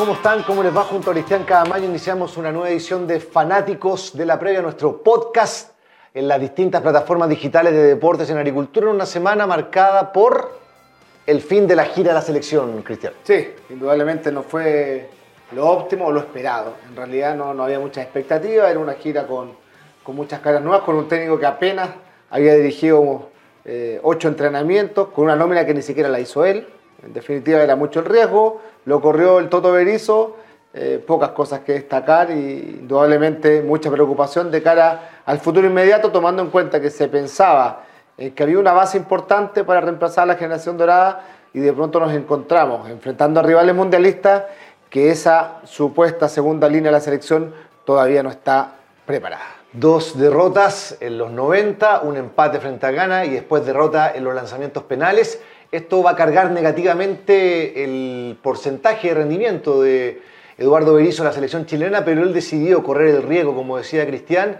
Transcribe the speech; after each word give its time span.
¿Cómo 0.00 0.14
están? 0.14 0.44
¿Cómo 0.44 0.62
les 0.62 0.74
va? 0.74 0.84
Junto 0.84 1.10
a 1.10 1.12
Cristian 1.12 1.44
Cadamayo 1.44 1.84
iniciamos 1.84 2.38
una 2.38 2.50
nueva 2.50 2.70
edición 2.70 3.06
de 3.06 3.20
Fanáticos 3.20 4.16
de 4.16 4.24
la 4.24 4.38
Previa, 4.38 4.62
nuestro 4.62 5.02
podcast 5.02 5.72
en 6.14 6.26
las 6.26 6.40
distintas 6.40 6.80
plataformas 6.80 7.28
digitales 7.28 7.74
de 7.74 7.82
deportes 7.82 8.30
en 8.30 8.38
agricultura, 8.38 8.86
en 8.86 8.94
una 8.94 9.04
semana 9.04 9.46
marcada 9.46 10.10
por 10.10 10.58
el 11.26 11.42
fin 11.42 11.66
de 11.66 11.76
la 11.76 11.84
gira 11.84 12.08
de 12.08 12.14
la 12.14 12.22
selección, 12.22 12.80
Cristian. 12.80 13.12
Sí, 13.24 13.50
indudablemente 13.68 14.32
no 14.32 14.42
fue 14.42 15.10
lo 15.52 15.68
óptimo 15.68 16.06
o 16.06 16.12
lo 16.12 16.20
esperado. 16.20 16.76
En 16.88 16.96
realidad 16.96 17.36
no, 17.36 17.52
no 17.52 17.64
había 17.64 17.78
muchas 17.78 18.04
expectativas, 18.04 18.70
era 18.70 18.80
una 18.80 18.94
gira 18.94 19.26
con, 19.26 19.52
con, 20.02 20.16
muchas 20.16 20.40
caras 20.40 20.62
nuevas, 20.62 20.80
con 20.80 20.94
un 20.94 21.08
técnico 21.08 21.38
que 21.38 21.44
apenas 21.44 21.90
había 22.30 22.54
dirigido 22.54 23.28
eh, 23.66 24.00
ocho 24.02 24.28
entrenamientos, 24.28 25.08
con 25.08 25.24
una 25.24 25.36
nómina 25.36 25.66
que 25.66 25.74
ni 25.74 25.82
siquiera 25.82 26.08
la 26.08 26.20
hizo 26.20 26.46
él. 26.46 26.66
En 27.02 27.12
definitiva 27.12 27.62
era 27.62 27.76
mucho 27.76 28.00
el 28.00 28.06
riesgo, 28.06 28.60
lo 28.84 29.00
corrió 29.00 29.38
el 29.38 29.48
Toto 29.48 29.72
Berizo, 29.72 30.36
eh, 30.72 31.02
pocas 31.04 31.30
cosas 31.30 31.60
que 31.60 31.72
destacar 31.72 32.30
y 32.30 32.78
indudablemente 32.80 33.62
mucha 33.62 33.90
preocupación 33.90 34.50
de 34.50 34.62
cara 34.62 35.22
al 35.26 35.40
futuro 35.40 35.66
inmediato, 35.66 36.12
tomando 36.12 36.42
en 36.42 36.50
cuenta 36.50 36.80
que 36.80 36.90
se 36.90 37.08
pensaba 37.08 37.84
eh, 38.16 38.32
que 38.32 38.42
había 38.42 38.58
una 38.58 38.72
base 38.72 38.96
importante 38.96 39.64
para 39.64 39.80
reemplazar 39.80 40.24
a 40.24 40.26
la 40.26 40.34
generación 40.36 40.76
dorada 40.76 41.24
y 41.52 41.60
de 41.60 41.72
pronto 41.72 41.98
nos 41.98 42.12
encontramos 42.12 42.88
enfrentando 42.88 43.40
a 43.40 43.42
rivales 43.42 43.74
mundialistas 43.74 44.44
que 44.90 45.10
esa 45.10 45.60
supuesta 45.64 46.28
segunda 46.28 46.68
línea 46.68 46.90
de 46.90 46.98
la 46.98 47.00
selección 47.00 47.54
todavía 47.84 48.22
no 48.22 48.30
está 48.30 48.74
preparada. 49.06 49.46
Dos 49.72 50.18
derrotas 50.18 50.96
en 51.00 51.16
los 51.16 51.30
90, 51.30 52.00
un 52.02 52.16
empate 52.16 52.60
frente 52.60 52.86
a 52.86 52.90
Ghana 52.90 53.24
y 53.24 53.30
después 53.30 53.64
derrota 53.64 54.12
en 54.14 54.24
los 54.24 54.34
lanzamientos 54.34 54.82
penales. 54.82 55.40
Esto 55.72 56.02
va 56.02 56.10
a 56.10 56.16
cargar 56.16 56.50
negativamente 56.50 57.84
el 57.84 58.36
porcentaje 58.42 59.08
de 59.08 59.14
rendimiento 59.14 59.80
de 59.80 60.20
Eduardo 60.58 60.94
Berizzo 60.94 61.22
en 61.22 61.28
la 61.28 61.32
selección 61.32 61.64
chilena, 61.64 62.04
pero 62.04 62.24
él 62.24 62.32
decidió 62.32 62.82
correr 62.82 63.14
el 63.14 63.22
riesgo, 63.22 63.54
como 63.54 63.78
decía 63.78 64.04
Cristian. 64.04 64.58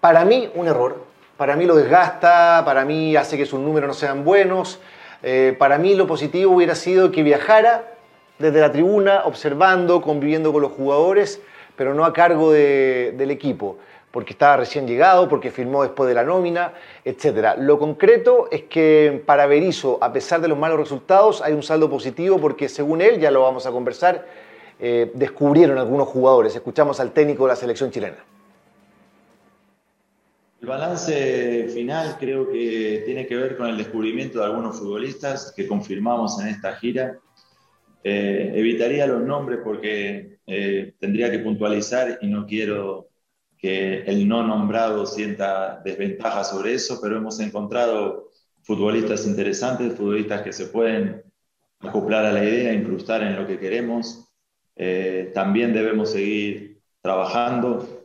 Para 0.00 0.24
mí, 0.24 0.48
un 0.54 0.68
error. 0.68 1.04
Para 1.36 1.56
mí 1.56 1.66
lo 1.66 1.74
desgasta, 1.74 2.62
para 2.64 2.84
mí 2.84 3.16
hace 3.16 3.36
que 3.36 3.46
sus 3.46 3.58
números 3.58 3.88
no 3.88 3.94
sean 3.94 4.24
buenos. 4.24 4.78
Eh, 5.24 5.56
para 5.58 5.76
mí 5.76 5.94
lo 5.96 6.06
positivo 6.06 6.52
hubiera 6.52 6.76
sido 6.76 7.10
que 7.10 7.24
viajara 7.24 7.94
desde 8.38 8.60
la 8.60 8.70
tribuna, 8.70 9.22
observando, 9.24 10.00
conviviendo 10.00 10.52
con 10.52 10.62
los 10.62 10.70
jugadores, 10.70 11.42
pero 11.74 11.94
no 11.94 12.04
a 12.04 12.12
cargo 12.12 12.52
de, 12.52 13.12
del 13.16 13.32
equipo, 13.32 13.78
porque 14.10 14.32
estaba 14.32 14.56
recién 14.56 14.86
llegado, 14.86 15.28
porque 15.28 15.50
firmó 15.50 15.82
después 15.82 16.08
de 16.08 16.14
la 16.14 16.24
nómina, 16.24 16.72
etc. 17.04 17.56
Lo 17.58 17.78
concreto 17.78 18.48
es 18.50 18.62
que 18.64 19.22
para 19.26 19.46
Berizzo, 19.46 19.98
a 20.00 20.12
pesar 20.12 20.40
de 20.40 20.48
los 20.48 20.58
malos 20.58 20.78
resultados, 20.78 21.42
hay 21.42 21.52
un 21.52 21.62
saldo 21.62 21.90
positivo 21.90 22.38
porque 22.40 22.68
según 22.68 23.00
él, 23.00 23.20
ya 23.20 23.30
lo 23.30 23.42
vamos 23.42 23.66
a 23.66 23.70
conversar, 23.70 24.26
eh, 24.80 25.10
descubrieron 25.14 25.78
algunos 25.78 26.08
jugadores. 26.08 26.54
Escuchamos 26.54 27.00
al 27.00 27.12
técnico 27.12 27.44
de 27.44 27.48
la 27.48 27.56
selección 27.56 27.90
chilena. 27.90 28.24
El 30.60 30.68
balance 30.68 31.68
final 31.72 32.16
creo 32.18 32.50
que 32.50 33.02
tiene 33.04 33.26
que 33.26 33.36
ver 33.36 33.56
con 33.56 33.68
el 33.68 33.76
descubrimiento 33.76 34.40
de 34.40 34.46
algunos 34.46 34.78
futbolistas 34.78 35.52
que 35.54 35.68
confirmamos 35.68 36.40
en 36.40 36.48
esta 36.48 36.74
gira 36.74 37.18
eh, 38.04 38.52
evitaría 38.54 39.06
los 39.06 39.22
nombres 39.22 39.60
porque 39.62 40.38
eh, 40.46 40.94
tendría 40.98 41.30
que 41.30 41.40
puntualizar 41.40 42.18
y 42.22 42.28
no 42.28 42.46
quiero 42.46 43.08
que 43.58 44.02
el 44.02 44.28
no 44.28 44.42
nombrado 44.42 45.04
sienta 45.06 45.80
desventaja 45.84 46.44
sobre 46.44 46.74
eso, 46.74 47.00
pero 47.02 47.16
hemos 47.16 47.40
encontrado 47.40 48.30
futbolistas 48.62 49.26
interesantes, 49.26 49.94
futbolistas 49.94 50.42
que 50.42 50.52
se 50.52 50.66
pueden 50.66 51.22
acoplar 51.80 52.24
a 52.24 52.32
la 52.32 52.44
idea, 52.44 52.72
incrustar 52.72 53.22
en 53.22 53.36
lo 53.36 53.46
que 53.46 53.58
queremos. 53.58 54.30
Eh, 54.76 55.32
también 55.34 55.72
debemos 55.72 56.12
seguir 56.12 56.80
trabajando, 57.00 58.04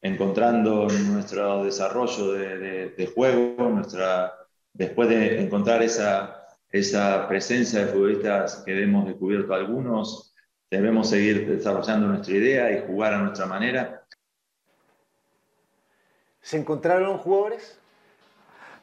encontrando 0.00 0.88
nuestro 0.88 1.64
desarrollo 1.64 2.32
de, 2.32 2.90
de, 2.90 3.06
juego, 3.06 3.68
nuestra, 3.68 4.32
después 4.72 5.08
de 5.08 5.42
encontrar 5.42 5.82
esa 5.82 6.38
esa 6.70 7.26
presencia 7.28 7.80
de 7.80 7.92
futbolistas 7.92 8.62
que 8.64 8.82
hemos 8.82 9.06
descubierto 9.06 9.54
algunos, 9.54 10.34
debemos 10.70 11.08
seguir 11.08 11.48
desarrollando 11.48 12.08
nuestra 12.08 12.34
idea 12.34 12.72
y 12.72 12.86
jugar 12.86 13.14
a 13.14 13.18
nuestra 13.18 13.46
manera. 13.46 13.97
¿Se 16.48 16.56
encontraron 16.56 17.18
jugadores? 17.18 17.76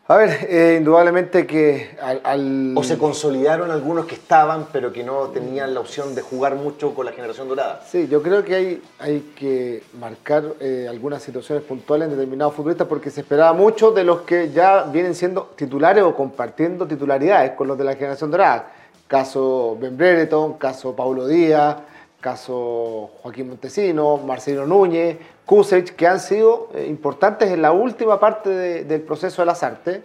A 0.08 0.18
ver, 0.18 0.38
eh, 0.48 0.76
indudablemente 0.78 1.48
que 1.48 1.98
al, 2.00 2.22
al, 2.24 2.78
¿O 2.78 2.84
se 2.84 2.96
consolidaron 2.96 3.72
algunos 3.72 4.06
que 4.06 4.14
estaban, 4.14 4.68
pero 4.72 4.94
que 4.94 5.04
no 5.04 5.30
tenían 5.30 5.74
la 5.74 5.80
opción 5.80 6.14
de 6.14 6.22
jugar 6.22 6.54
mucho 6.54 6.94
con 6.94 7.08
la 7.08 7.12
generación 7.12 7.48
dorada? 7.48 7.82
Sí, 7.90 8.08
yo 8.08 8.22
creo 8.22 8.44
que 8.44 8.54
hay, 8.54 8.84
hay 9.00 9.34
que 9.36 9.82
marcar 10.00 10.44
eh, 10.60 10.86
algunas 10.88 11.24
situaciones 11.24 11.64
puntuales 11.64 12.08
en 12.08 12.16
determinados 12.16 12.54
futbolistas 12.54 12.88
porque 12.88 13.10
se 13.10 13.22
esperaba 13.22 13.54
mucho 13.54 13.90
de 13.90 14.04
los 14.04 14.22
que 14.22 14.52
ya 14.52 14.84
vienen 14.84 15.16
siendo 15.16 15.46
titulares 15.56 16.04
o 16.04 16.16
compartiendo 16.16 16.86
titularidades 16.86 17.54
con 17.54 17.68
los 17.68 17.80
de 17.80 17.84
la 17.84 17.96
generación 17.96 18.30
dorada. 18.30 18.74
Caso 19.08 19.76
Ben 19.82 19.98
Brereton, 19.98 20.60
caso 20.60 20.96
Paulo 20.96 21.26
Díaz, 21.26 21.78
caso 22.26 23.12
Joaquín 23.22 23.50
Montesino, 23.50 24.18
Marcelino 24.18 24.66
Núñez, 24.66 25.16
Kusevich, 25.46 25.92
que 25.92 26.08
han 26.08 26.20
sido 26.20 26.70
eh, 26.74 26.88
importantes 26.90 27.52
en 27.52 27.62
la 27.62 27.72
última 27.72 28.20
parte 28.20 28.50
de, 28.50 28.84
del 28.84 29.02
proceso 29.02 29.44
de 29.44 29.46
las 29.46 29.62
artes 29.62 30.00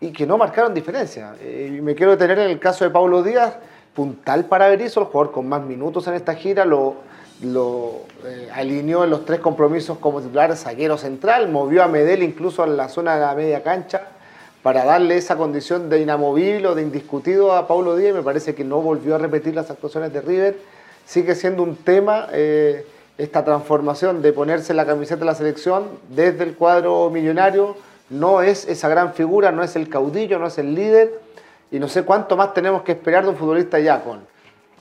y 0.00 0.10
que 0.10 0.26
no 0.26 0.38
marcaron 0.38 0.72
diferencia. 0.72 1.34
Eh, 1.38 1.78
me 1.82 1.94
quiero 1.94 2.12
detener 2.12 2.38
en 2.38 2.50
el 2.50 2.58
caso 2.58 2.84
de 2.84 2.90
Pablo 2.90 3.22
Díaz, 3.22 3.56
puntal 3.94 4.46
para 4.46 4.68
Berizzo, 4.68 5.00
el 5.00 5.06
jugador 5.08 5.32
con 5.34 5.50
más 5.50 5.62
minutos 5.62 6.06
en 6.06 6.14
esta 6.14 6.34
gira, 6.34 6.64
lo, 6.64 6.94
eh, 8.24 8.48
alineó 8.54 9.04
en 9.04 9.10
los 9.10 9.26
tres 9.26 9.40
compromisos 9.40 9.98
como 9.98 10.22
titular 10.22 10.56
zaguero 10.56 10.96
central, 10.96 11.50
movió 11.50 11.82
a 11.82 11.88
Medel 11.88 12.22
incluso 12.22 12.64
en 12.64 12.78
la 12.78 12.88
zona 12.88 13.16
de 13.16 13.20
la 13.20 13.34
media 13.34 13.62
cancha 13.62 14.04
para 14.62 14.86
darle 14.86 15.18
esa 15.18 15.36
condición 15.36 15.90
de 15.90 16.00
inamovible 16.00 16.68
o 16.68 16.74
de 16.74 16.80
indiscutido 16.80 17.54
a 17.54 17.68
Pablo 17.68 17.96
Díaz, 17.96 18.14
me 18.14 18.22
parece 18.22 18.54
que 18.54 18.64
no 18.64 18.80
volvió 18.80 19.16
a 19.16 19.18
repetir 19.18 19.54
las 19.54 19.70
actuaciones 19.70 20.10
de 20.10 20.22
River, 20.22 20.79
sigue 21.06 21.34
siendo 21.34 21.62
un 21.62 21.76
tema... 21.76 22.28
Eh, 22.32 22.86
esta 23.20 23.44
transformación 23.44 24.22
de 24.22 24.32
ponerse 24.32 24.72
la 24.72 24.86
camiseta 24.86 25.20
de 25.20 25.26
la 25.26 25.34
selección 25.34 25.88
desde 26.08 26.42
el 26.42 26.54
cuadro 26.54 27.10
millonario, 27.10 27.76
no 28.08 28.40
es 28.40 28.66
esa 28.66 28.88
gran 28.88 29.12
figura, 29.12 29.52
no 29.52 29.62
es 29.62 29.76
el 29.76 29.88
caudillo, 29.88 30.38
no 30.38 30.46
es 30.46 30.56
el 30.56 30.74
líder, 30.74 31.20
y 31.70 31.78
no 31.78 31.88
sé 31.88 32.02
cuánto 32.02 32.36
más 32.36 32.54
tenemos 32.54 32.82
que 32.82 32.92
esperar 32.92 33.24
de 33.24 33.30
un 33.30 33.36
futbolista 33.36 33.78
ya 33.78 34.02
con 34.02 34.20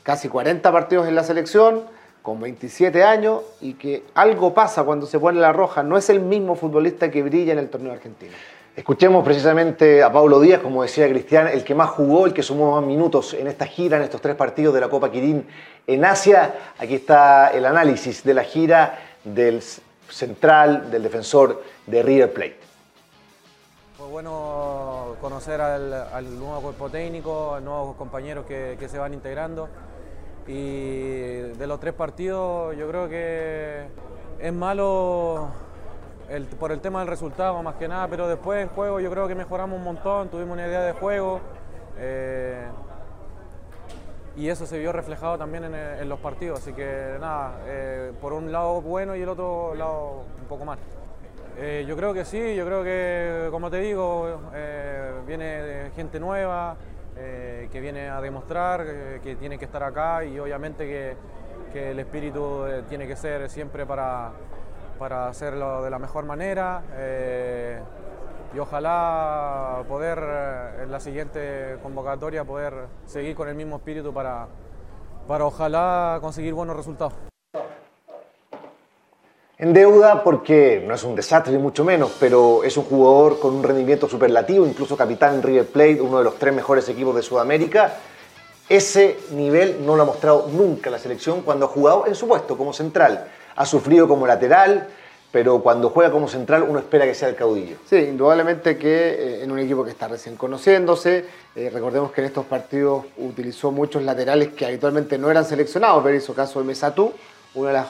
casi 0.04 0.30
40 0.30 0.72
partidos 0.72 1.08
en 1.08 1.16
la 1.16 1.24
selección, 1.24 1.84
con 2.22 2.40
27 2.40 3.04
años, 3.04 3.42
y 3.60 3.74
que 3.74 4.06
algo 4.16 4.54
pasa 4.54 4.84
cuando 4.84 5.06
se 5.06 5.20
pone 5.20 5.40
la 5.40 5.52
roja, 5.52 5.84
no 5.84 5.98
es 5.98 6.10
el 6.10 6.22
mismo 6.22 6.56
futbolista 6.56 7.12
que 7.12 7.22
brilla 7.22 7.52
en 7.52 7.60
el 7.60 7.70
torneo 7.70 7.92
argentino. 7.92 8.34
Escuchemos 8.80 9.26
precisamente 9.26 10.02
a 10.02 10.10
Pablo 10.10 10.40
Díaz, 10.40 10.62
como 10.62 10.84
decía 10.84 11.10
Cristian, 11.10 11.50
el 11.50 11.66
que 11.66 11.76
más 11.76 11.90
jugó, 11.90 12.26
el 12.26 12.34
que 12.34 12.42
sumó 12.42 12.80
más 12.80 12.88
minutos 12.88 13.34
en 13.34 13.48
esta 13.48 13.66
gira, 13.66 13.98
en 13.98 14.04
estos 14.04 14.22
tres 14.22 14.38
partidos 14.38 14.74
de 14.74 14.80
la 14.80 14.88
Copa 14.88 15.12
Quirín 15.12 15.46
en 15.86 16.06
Asia. 16.06 16.56
Aquí 16.80 16.96
está 16.96 17.50
el 17.50 17.66
análisis 17.66 18.24
de 18.24 18.34
la 18.34 18.46
gira 18.46 18.98
del 19.26 19.62
central, 20.08 20.90
del 20.92 21.04
defensor 21.04 21.62
de 21.88 22.02
River 22.02 22.32
Plate. 22.32 22.60
Fue 23.98 24.08
bueno 24.08 25.18
conocer 25.20 25.60
al, 25.60 26.40
nuevo 26.40 26.62
cuerpo 26.62 26.90
técnico, 26.90 27.56
a 27.56 27.60
nuevos 27.60 27.98
compañeros 27.98 28.46
que, 28.46 28.88
se 28.90 28.98
van 28.98 29.14
integrando. 29.14 29.68
Y 30.48 31.34
de 31.58 31.68
los 31.68 31.82
tres 31.82 31.94
partidos, 31.94 32.78
yo 32.78 32.88
creo 32.88 33.10
que 33.10 33.88
es 34.40 34.54
malo 34.54 35.50
por 36.60 36.72
el 36.72 36.80
tema 36.80 37.00
del 37.00 37.08
resultado 37.08 37.62
más 37.64 37.76
que 37.76 37.88
nada, 37.88 38.08
pero 38.08 38.28
después 38.28 38.62
en 38.62 38.70
juego 38.70 39.00
yo 39.00 39.10
creo 39.10 39.28
que 39.28 39.36
mejoramos 39.36 39.78
un 39.78 39.84
montón, 39.84 40.30
tuvimos 40.30 40.54
una 40.54 40.68
idea 40.68 40.82
de 40.82 40.94
juego 40.94 41.40
eh, 41.98 42.68
y 44.36 44.48
eso 44.48 44.66
se 44.66 44.78
vio 44.78 44.92
reflejado 44.92 45.38
también 45.38 45.66
en, 45.66 45.76
en 45.76 46.08
los 46.08 46.20
partidos, 46.20 46.60
así 46.60 46.74
que 46.74 47.18
nada, 47.20 47.60
eh, 47.66 48.14
por 48.22 48.34
un 48.34 48.52
lado 48.52 48.82
bueno 48.82 49.16
y 49.16 49.22
el 49.22 49.30
otro 49.30 49.74
lado 49.76 50.24
un 50.40 50.48
poco 50.48 50.66
mal. 50.66 50.78
Eh, 51.58 51.84
yo 51.88 51.98
creo 51.98 52.14
que 52.14 52.24
sí, 52.24 52.56
yo 52.56 52.66
creo 52.66 52.84
que 52.84 53.50
como 53.52 53.70
te 53.70 53.80
digo, 53.80 54.40
eh, 54.54 55.12
viene 55.26 55.92
gente 55.96 56.20
nueva 56.20 56.78
que 57.16 57.82
viene 57.82 58.08
a 58.08 58.22
demostrar 58.22 58.86
que 59.22 59.36
tiene 59.36 59.60
que 59.60 59.66
estar 59.66 59.84
acá 59.84 60.24
y 60.24 60.40
obviamente 60.40 61.18
que 61.74 61.92
el 61.92 62.00
espíritu 62.00 62.64
tiene 62.88 63.06
que 63.08 63.18
ser 63.18 63.50
siempre 63.50 63.86
para 63.86 64.32
para 65.00 65.30
hacerlo 65.30 65.82
de 65.82 65.90
la 65.90 65.98
mejor 65.98 66.26
manera 66.26 66.84
eh, 66.94 67.80
y 68.54 68.60
ojalá 68.60 69.84
poder 69.88 70.20
eh, 70.22 70.84
en 70.84 70.92
la 70.92 71.00
siguiente 71.00 71.78
convocatoria 71.82 72.44
poder 72.44 72.74
seguir 73.06 73.36
con 73.36 73.48
el 73.48 73.56
mismo 73.56 73.78
espíritu 73.78 74.14
para, 74.14 74.48
para 75.28 75.46
ojalá 75.46 76.20
conseguir 76.22 76.54
buenos 76.54 76.76
resultados. 76.76 77.14
En 79.58 79.74
deuda 79.74 80.24
porque 80.24 80.84
no 80.88 80.94
es 80.94 81.04
un 81.04 81.16
desastre 81.16 81.52
ni 81.52 81.60
mucho 81.60 81.84
menos, 81.84 82.16
pero 82.20 82.64
es 82.64 82.78
un 82.78 82.86
jugador 82.86 83.40
con 83.40 83.56
un 83.56 83.64
rendimiento 83.64 84.08
superlativo, 84.08 84.66
incluso 84.66 84.96
capitán 84.96 85.36
en 85.36 85.44
River 85.44 85.68
Plate, 85.68 86.02
uno 86.02 86.20
de 86.20 86.24
los 86.24 86.36
tres 86.36 86.54
mejores 86.54 86.88
equipos 86.88 87.16
de 87.16 87.22
Sudamérica, 87.24 87.94
Ese 88.70 89.18
nivel 89.32 89.84
no 89.84 89.96
lo 89.96 90.04
ha 90.04 90.06
mostrado 90.06 90.48
nunca 90.54 90.92
la 90.92 91.00
selección 91.00 91.42
cuando 91.42 91.66
ha 91.66 91.70
jugado 91.70 92.06
en 92.06 92.14
su 92.14 92.28
puesto 92.28 92.56
como 92.56 92.72
central. 92.72 93.26
Ha 93.56 93.66
sufrido 93.66 94.08
como 94.08 94.26
lateral, 94.26 94.88
pero 95.32 95.62
cuando 95.62 95.90
juega 95.90 96.12
como 96.12 96.28
central 96.28 96.64
uno 96.64 96.80
espera 96.80 97.06
que 97.06 97.14
sea 97.14 97.30
el 97.30 97.36
caudillo. 97.36 97.78
Sí, 97.88 97.98
indudablemente 97.98 98.78
que 98.78 98.90
eh, 98.90 99.44
en 99.44 99.52
un 99.52 99.60
equipo 99.60 99.84
que 99.84 99.92
está 99.92 100.08
recién 100.08 100.36
conociéndose, 100.36 101.26
eh, 101.56 101.70
recordemos 101.72 102.12
que 102.12 102.22
en 102.22 102.28
estos 102.28 102.46
partidos 102.46 103.06
utilizó 103.18 103.72
muchos 103.72 104.04
laterales 104.04 104.50
que 104.50 104.66
habitualmente 104.66 105.18
no 105.18 105.30
eran 105.30 105.46
seleccionados, 105.46 106.04
pero 106.04 106.16
hizo 106.16 106.34
caso 106.34 106.60
de 106.60 106.66
Mesatú, 106.66 107.14
una 107.54 107.68
de 107.68 107.74
las 107.74 107.88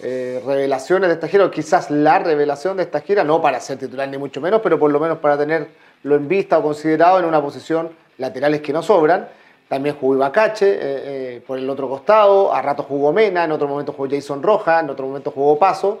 eh, 0.00 0.42
revelaciones 0.44 1.08
de 1.08 1.14
esta 1.14 1.28
gira, 1.28 1.44
o 1.44 1.50
quizás 1.50 1.90
la 1.90 2.18
revelación 2.18 2.76
de 2.76 2.82
esta 2.82 3.00
gira, 3.00 3.24
no 3.24 3.40
para 3.40 3.60
ser 3.60 3.78
titular 3.78 4.08
ni 4.08 4.18
mucho 4.18 4.40
menos, 4.40 4.60
pero 4.60 4.78
por 4.78 4.90
lo 4.90 4.98
menos 5.00 5.18
para 5.18 5.38
tenerlo 5.38 5.68
en 6.04 6.28
vista 6.28 6.58
o 6.58 6.62
considerado 6.62 7.20
en 7.20 7.24
una 7.24 7.40
posición 7.40 7.90
laterales 8.18 8.60
que 8.60 8.72
no 8.72 8.82
sobran. 8.82 9.28
También 9.72 9.96
jugó 9.98 10.16
Ibacache 10.16 11.40
por 11.46 11.56
el 11.56 11.70
otro 11.70 11.88
costado, 11.88 12.52
a 12.52 12.60
rato 12.60 12.82
jugó 12.82 13.10
Mena, 13.10 13.44
en 13.44 13.52
otro 13.52 13.66
momento 13.66 13.94
jugó 13.94 14.06
Jason 14.06 14.42
Roja, 14.42 14.80
en 14.80 14.90
otro 14.90 15.06
momento 15.06 15.30
jugó 15.30 15.58
Paso. 15.58 16.00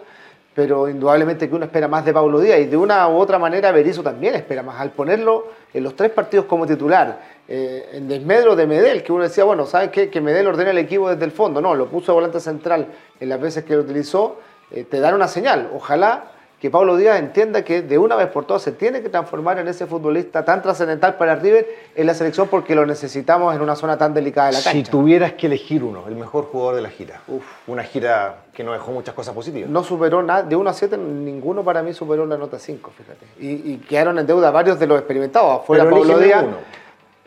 Pero 0.54 0.90
indudablemente 0.90 1.48
que 1.48 1.54
uno 1.54 1.64
espera 1.64 1.88
más 1.88 2.04
de 2.04 2.12
Pablo 2.12 2.38
Díaz. 2.38 2.60
Y 2.60 2.66
de 2.66 2.76
una 2.76 3.08
u 3.08 3.16
otra 3.16 3.38
manera 3.38 3.72
Berizzo 3.72 4.02
también 4.02 4.34
espera 4.34 4.62
más. 4.62 4.78
Al 4.78 4.90
ponerlo 4.90 5.46
en 5.72 5.84
los 5.84 5.96
tres 5.96 6.10
partidos 6.10 6.44
como 6.44 6.66
titular, 6.66 7.18
eh, 7.48 7.88
en 7.94 8.08
desmedro 8.08 8.54
de 8.56 8.66
Medel, 8.66 9.02
que 9.02 9.10
uno 9.10 9.22
decía, 9.22 9.44
bueno, 9.44 9.64
¿sabes 9.64 9.88
qué? 9.88 10.10
Que 10.10 10.20
Medel 10.20 10.48
ordena 10.48 10.72
el 10.72 10.76
equipo 10.76 11.08
desde 11.08 11.24
el 11.24 11.32
fondo, 11.32 11.62
no, 11.62 11.74
lo 11.74 11.88
puso 11.88 12.12
a 12.12 12.14
volante 12.14 12.40
central 12.40 12.88
en 13.20 13.28
las 13.30 13.40
veces 13.40 13.64
que 13.64 13.74
lo 13.74 13.80
utilizó, 13.80 14.36
eh, 14.70 14.84
te 14.84 15.00
dan 15.00 15.14
una 15.14 15.28
señal, 15.28 15.70
ojalá 15.74 16.24
que 16.62 16.70
Pablo 16.70 16.96
Díaz 16.96 17.18
entienda 17.18 17.64
que 17.64 17.82
de 17.82 17.98
una 17.98 18.14
vez 18.14 18.28
por 18.28 18.44
todas 18.44 18.62
se 18.62 18.70
tiene 18.70 19.02
que 19.02 19.08
transformar 19.08 19.58
en 19.58 19.66
ese 19.66 19.84
futbolista 19.88 20.44
tan 20.44 20.62
trascendental 20.62 21.16
para 21.16 21.34
River 21.34 21.66
en 21.96 22.06
la 22.06 22.14
selección 22.14 22.46
porque 22.46 22.76
lo 22.76 22.86
necesitamos 22.86 23.52
en 23.56 23.62
una 23.62 23.74
zona 23.74 23.98
tan 23.98 24.14
delicada 24.14 24.46
de 24.46 24.52
la 24.52 24.62
cancha. 24.62 24.70
Si 24.70 24.84
tuvieras 24.84 25.32
que 25.32 25.48
elegir 25.48 25.82
uno, 25.82 26.04
el 26.06 26.14
mejor 26.14 26.44
jugador 26.44 26.76
de 26.76 26.82
la 26.82 26.90
gira, 26.90 27.20
Uf. 27.26 27.42
una 27.66 27.82
gira 27.82 28.42
que 28.54 28.62
no 28.62 28.72
dejó 28.72 28.92
muchas 28.92 29.12
cosas 29.12 29.34
positivas. 29.34 29.68
No 29.68 29.82
superó 29.82 30.22
nada, 30.22 30.44
de 30.44 30.54
1 30.54 30.70
a 30.70 30.72
7 30.72 30.96
ninguno 30.98 31.64
para 31.64 31.82
mí 31.82 31.92
superó 31.92 32.26
la 32.26 32.36
nota 32.36 32.60
5, 32.60 32.92
fíjate. 32.96 33.26
Y, 33.40 33.78
quedaron 33.78 34.20
en 34.20 34.26
deuda 34.28 34.52
varios 34.52 34.78
de 34.78 34.86
los 34.86 34.98
experimentados, 34.98 35.62
afuera 35.62 35.82
Pablo 35.90 36.16
Díaz. 36.20 36.44
Uno. 36.44 36.58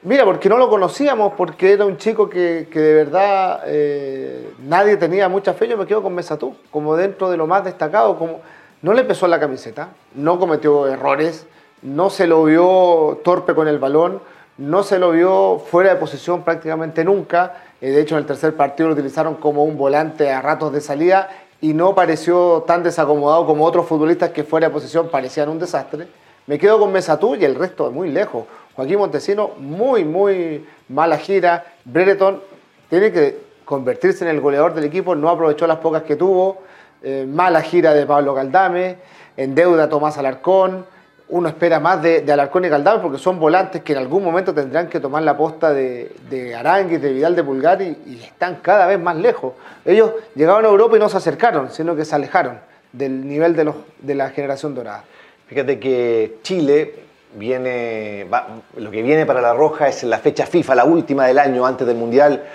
Mira, 0.03 0.23
porque 0.23 0.47
no 0.47 0.57
lo 0.57 0.69
conocíamos, 0.69 1.33
porque 1.33 1.73
era 1.73 1.85
un 1.85 1.97
chico 1.97 2.29
que, 2.29 2.69
de 2.71 2.93
verdad 2.93 3.63
eh, 3.65 4.53
nadie 4.65 4.95
tenía 4.95 5.27
mucha 5.27 5.53
fe. 5.53 5.67
Yo 5.67 5.75
me 5.75 5.85
quedo 5.85 6.01
con 6.01 6.15
Mesatú, 6.15 6.55
como 6.71 6.95
dentro 6.95 7.29
de 7.29 7.35
lo 7.35 7.47
más 7.47 7.65
destacado, 7.65 8.17
como 8.17 8.39
no 8.85 8.93
le 8.93 9.03
pesó 9.03 9.27
la 9.27 9.39
camiseta, 9.39 9.89
no 10.13 10.37
cometió 10.37 10.85
errores, 10.85 11.47
no 11.81 12.11
se 12.11 12.27
lo 12.27 12.43
vio 12.43 13.19
torpe 13.23 13.55
con 13.55 13.67
el 13.67 13.79
balón, 13.79 14.21
no 14.59 14.83
se 14.83 14.99
lo 14.99 15.09
vio 15.09 15.57
fuera 15.57 15.89
de 15.89 15.95
posición 15.99 16.43
prácticamente 16.43 17.03
nunca. 17.03 17.63
Eh, 17.81 17.89
de 17.89 18.01
hecho, 18.01 18.13
en 18.13 18.19
el 18.19 18.27
tercer 18.27 18.55
partido 18.55 18.89
lo 18.89 18.93
utilizaron 18.93 19.37
como 19.37 19.63
un 19.63 19.75
volante 19.75 20.29
a 20.29 20.39
ratos 20.39 20.71
de 20.71 20.81
salida 20.81 21.29
y 21.61 21.73
no 21.73 21.95
pareció 21.95 22.63
tan 22.67 22.83
desacomodado 22.83 23.47
como 23.47 23.65
otros 23.65 23.87
futbolistas 23.87 24.29
que 24.29 24.43
fuera 24.43 24.67
de 24.67 24.73
posición 24.73 25.09
parecían 25.09 25.49
un 25.49 25.57
desastre. 25.57 26.07
Me 26.45 26.59
quedo 26.59 26.77
con 26.77 26.91
Mesatú 26.91 27.33
y 27.33 27.43
el 27.43 27.55
resto 27.55 27.89
muy 27.89 28.11
lejos. 28.11 28.45
Joaquín 28.75 28.99
Montesino, 28.99 29.49
muy, 29.57 30.05
muy 30.05 30.63
mala 30.89 31.17
gira. 31.17 31.65
Brereton 31.85 32.39
tiene 32.91 33.11
que 33.11 33.39
convertirse 33.65 34.25
en 34.25 34.29
el 34.29 34.41
goleador 34.41 34.75
del 34.75 34.83
equipo, 34.83 35.15
no 35.15 35.29
aprovechó 35.29 35.65
las 35.65 35.79
pocas 35.79 36.03
que 36.03 36.15
tuvo. 36.15 36.59
Eh, 37.07 37.23
mala 37.27 37.61
gira 37.61 37.93
de 37.93 38.03
Pablo 38.07 38.33
Caldame, 38.33 38.95
en 39.37 39.53
deuda 39.53 39.87
Tomás 39.87 40.17
Alarcón. 40.17 40.87
Uno 41.29 41.47
espera 41.47 41.79
más 41.79 42.01
de, 42.01 42.25
Alarcón 42.31 42.65
y 42.65 42.69
Caldame 42.69 42.99
porque 42.99 43.19
son 43.19 43.39
volantes 43.39 43.83
que 43.83 43.93
en 43.93 43.99
algún 43.99 44.23
momento 44.23 44.55
tendrán 44.55 44.89
que 44.89 44.99
tomar 44.99 45.21
la 45.21 45.37
posta 45.37 45.71
de, 45.71 46.15
de 46.31 46.97
de 46.99 47.13
Vidal 47.13 47.35
de 47.35 47.43
Pulgar 47.43 47.79
y, 47.83 48.19
están 48.23 48.55
cada 48.55 48.87
vez 48.87 48.99
más 48.99 49.15
lejos. 49.17 49.53
Ellos 49.85 50.13
llegaron 50.33 50.65
a 50.65 50.69
Europa 50.69 50.97
y 50.97 50.99
no 50.99 51.07
se 51.07 51.17
acercaron, 51.17 51.69
sino 51.69 51.95
que 51.95 52.05
se 52.05 52.15
alejaron 52.15 52.59
del 52.91 53.27
nivel 53.27 53.55
de 53.55 54.15
la 54.15 54.29
generación 54.31 54.73
dorada. 54.73 55.03
Fíjate 55.45 55.79
que 55.79 56.39
Chile 56.41 56.95
viene, 57.35 58.25
lo 58.77 58.89
que 58.89 59.03
viene 59.03 59.27
para 59.27 59.41
la 59.41 59.53
Roja 59.53 59.89
es 59.89 60.03
la 60.03 60.17
fecha 60.17 60.47
FIFA, 60.47 60.73
la 60.73 60.85
última 60.85 61.27
del 61.27 61.37
año 61.37 61.67
antes 61.67 61.85
del 61.85 61.97
Mundial, 61.97 62.45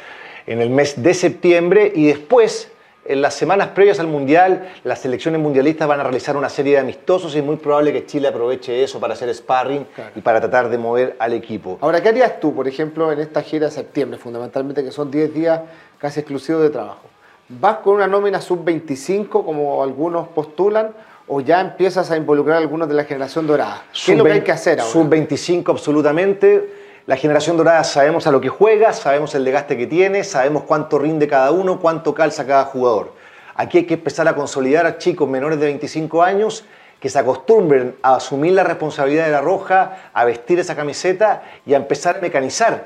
en 0.48 0.60
el 0.60 0.70
mes 0.70 1.00
de 1.00 1.14
septiembre 1.14 1.92
y 1.94 2.08
después 2.08 2.69
en 3.04 3.22
las 3.22 3.34
semanas 3.34 3.68
previas 3.68 3.98
al 3.98 4.06
Mundial, 4.06 4.68
las 4.84 5.00
selecciones 5.00 5.40
mundialistas 5.40 5.88
van 5.88 6.00
a 6.00 6.02
realizar 6.02 6.36
una 6.36 6.48
serie 6.48 6.74
de 6.74 6.80
amistosos 6.80 7.34
y 7.34 7.38
es 7.38 7.44
muy 7.44 7.56
probable 7.56 7.92
que 7.92 8.04
Chile 8.06 8.28
aproveche 8.28 8.82
eso 8.82 9.00
para 9.00 9.14
hacer 9.14 9.34
sparring 9.34 9.86
y 10.14 10.20
para 10.20 10.40
tratar 10.40 10.68
de 10.68 10.78
mover 10.78 11.16
al 11.18 11.32
equipo. 11.32 11.78
Ahora, 11.80 12.02
¿qué 12.02 12.10
harías 12.10 12.38
tú, 12.38 12.54
por 12.54 12.68
ejemplo, 12.68 13.10
en 13.10 13.20
esta 13.20 13.42
gira 13.42 13.66
de 13.66 13.72
septiembre, 13.72 14.18
fundamentalmente, 14.18 14.84
que 14.84 14.92
son 14.92 15.10
10 15.10 15.34
días 15.34 15.60
casi 15.98 16.20
exclusivos 16.20 16.62
de 16.62 16.70
trabajo? 16.70 17.08
¿Vas 17.48 17.78
con 17.78 17.96
una 17.96 18.06
nómina 18.06 18.40
sub-25, 18.40 19.28
como 19.28 19.82
algunos 19.82 20.28
postulan, 20.28 20.92
o 21.26 21.40
ya 21.40 21.60
empiezas 21.60 22.10
a 22.10 22.16
involucrar 22.16 22.58
a 22.58 22.60
algunos 22.60 22.88
de 22.88 22.94
la 22.94 23.04
generación 23.04 23.46
dorada? 23.46 23.82
¿Qué 23.92 24.12
es 24.12 24.18
lo 24.18 24.24
que 24.24 24.32
hay 24.32 24.40
que 24.42 24.52
hacer 24.52 24.78
ahora? 24.78 24.92
Sub-25 24.92 25.68
absolutamente 25.70 26.79
la 27.06 27.16
generación 27.16 27.56
dorada 27.56 27.82
sabemos 27.84 28.26
a 28.26 28.30
lo 28.30 28.40
que 28.40 28.48
juega, 28.48 28.92
sabemos 28.92 29.34
el 29.34 29.44
desgaste 29.44 29.76
que 29.76 29.86
tiene, 29.86 30.22
sabemos 30.22 30.64
cuánto 30.64 30.98
rinde 30.98 31.26
cada 31.26 31.50
uno, 31.50 31.80
cuánto 31.80 32.14
calza 32.14 32.46
cada 32.46 32.64
jugador. 32.64 33.14
Aquí 33.54 33.78
hay 33.78 33.84
que 33.84 33.94
empezar 33.94 34.28
a 34.28 34.34
consolidar 34.34 34.86
a 34.86 34.98
chicos 34.98 35.28
menores 35.28 35.58
de 35.58 35.66
25 35.66 36.22
años 36.22 36.64
que 37.00 37.08
se 37.08 37.18
acostumbren 37.18 37.96
a 38.02 38.16
asumir 38.16 38.52
la 38.52 38.64
responsabilidad 38.64 39.24
de 39.24 39.32
la 39.32 39.40
roja, 39.40 40.10
a 40.12 40.24
vestir 40.24 40.58
esa 40.58 40.76
camiseta 40.76 41.42
y 41.64 41.72
a 41.72 41.78
empezar 41.78 42.18
a 42.18 42.20
mecanizar. 42.20 42.84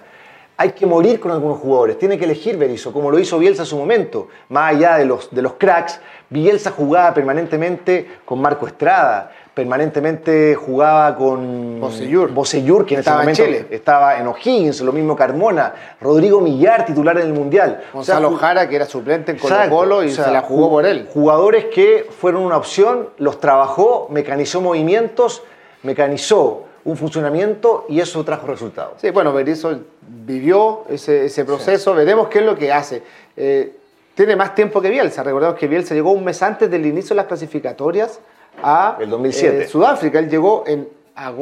Hay 0.56 0.70
que 0.70 0.86
morir 0.86 1.18
con 1.18 1.32
algunos 1.32 1.58
jugadores, 1.58 1.98
tiene 1.98 2.16
que 2.16 2.24
elegir 2.24 2.56
Berizzo, 2.56 2.92
como 2.92 3.10
lo 3.10 3.18
hizo 3.18 3.40
Bielsa 3.40 3.62
en 3.62 3.66
su 3.66 3.76
momento. 3.76 4.28
Más 4.48 4.74
allá 4.74 4.96
de 4.96 5.04
los, 5.04 5.34
de 5.34 5.42
los 5.42 5.54
cracks, 5.54 6.00
Bielsa 6.30 6.70
jugaba 6.70 7.12
permanentemente 7.12 8.18
con 8.24 8.40
Marco 8.40 8.68
Estrada, 8.68 9.32
permanentemente 9.54 10.56
jugaba 10.56 11.14
con 11.14 11.80
Bosellur, 11.80 12.84
que 12.84 12.94
en 12.94 13.00
ese 13.00 13.10
momento 13.10 13.44
estaba 13.70 14.18
en 14.18 14.26
O'Higgins, 14.26 14.80
lo 14.80 14.92
mismo 14.92 15.14
Carmona, 15.14 15.72
Rodrigo 16.00 16.40
Millar, 16.40 16.84
titular 16.84 17.16
en 17.18 17.28
el 17.28 17.32
Mundial. 17.32 17.84
Gonzalo 17.92 18.34
Jara, 18.36 18.68
que 18.68 18.74
era 18.74 18.86
suplente 18.86 19.32
en 19.32 19.38
Colo 19.38 19.56
Colo 19.70 20.02
y 20.02 20.10
se 20.10 20.30
la 20.30 20.42
jugó 20.42 20.70
por 20.70 20.86
él. 20.86 21.08
Jugadores 21.12 21.66
que 21.66 22.06
fueron 22.10 22.42
una 22.42 22.56
opción, 22.56 23.10
los 23.18 23.38
trabajó, 23.38 24.08
mecanizó 24.10 24.60
movimientos, 24.60 25.42
mecanizó 25.84 26.64
un 26.84 26.96
funcionamiento 26.96 27.86
y 27.88 28.00
eso 28.00 28.24
trajo 28.24 28.48
resultados. 28.48 28.94
Sí, 29.00 29.10
bueno, 29.10 29.32
Berizzo 29.32 29.78
vivió 30.02 30.82
ese, 30.88 31.44
proceso, 31.44 31.94
veremos 31.94 32.26
qué 32.28 32.40
es 32.40 32.44
lo 32.44 32.56
que 32.56 32.72
hace. 32.72 33.02
Eh, 33.36 33.72
tiene 34.16 34.34
más 34.34 34.54
tiempo 34.54 34.80
que 34.80 34.90
Bielsa, 34.90 35.22
recordemos 35.22 35.56
que 35.56 35.68
Bielsa 35.68 35.94
llegó 35.94 36.10
un 36.10 36.24
mes 36.24 36.42
antes 36.42 36.68
del 36.70 36.84
inicio 36.86 37.10
de 37.10 37.16
las 37.16 37.26
clasificatorias 37.26 38.20
a 38.62 38.96
el 39.00 39.10
2007. 39.10 39.62
Eh, 39.62 39.68
Sudáfrica. 39.68 40.18
Él 40.18 40.28
llegó 40.28 40.64
en 40.66 40.88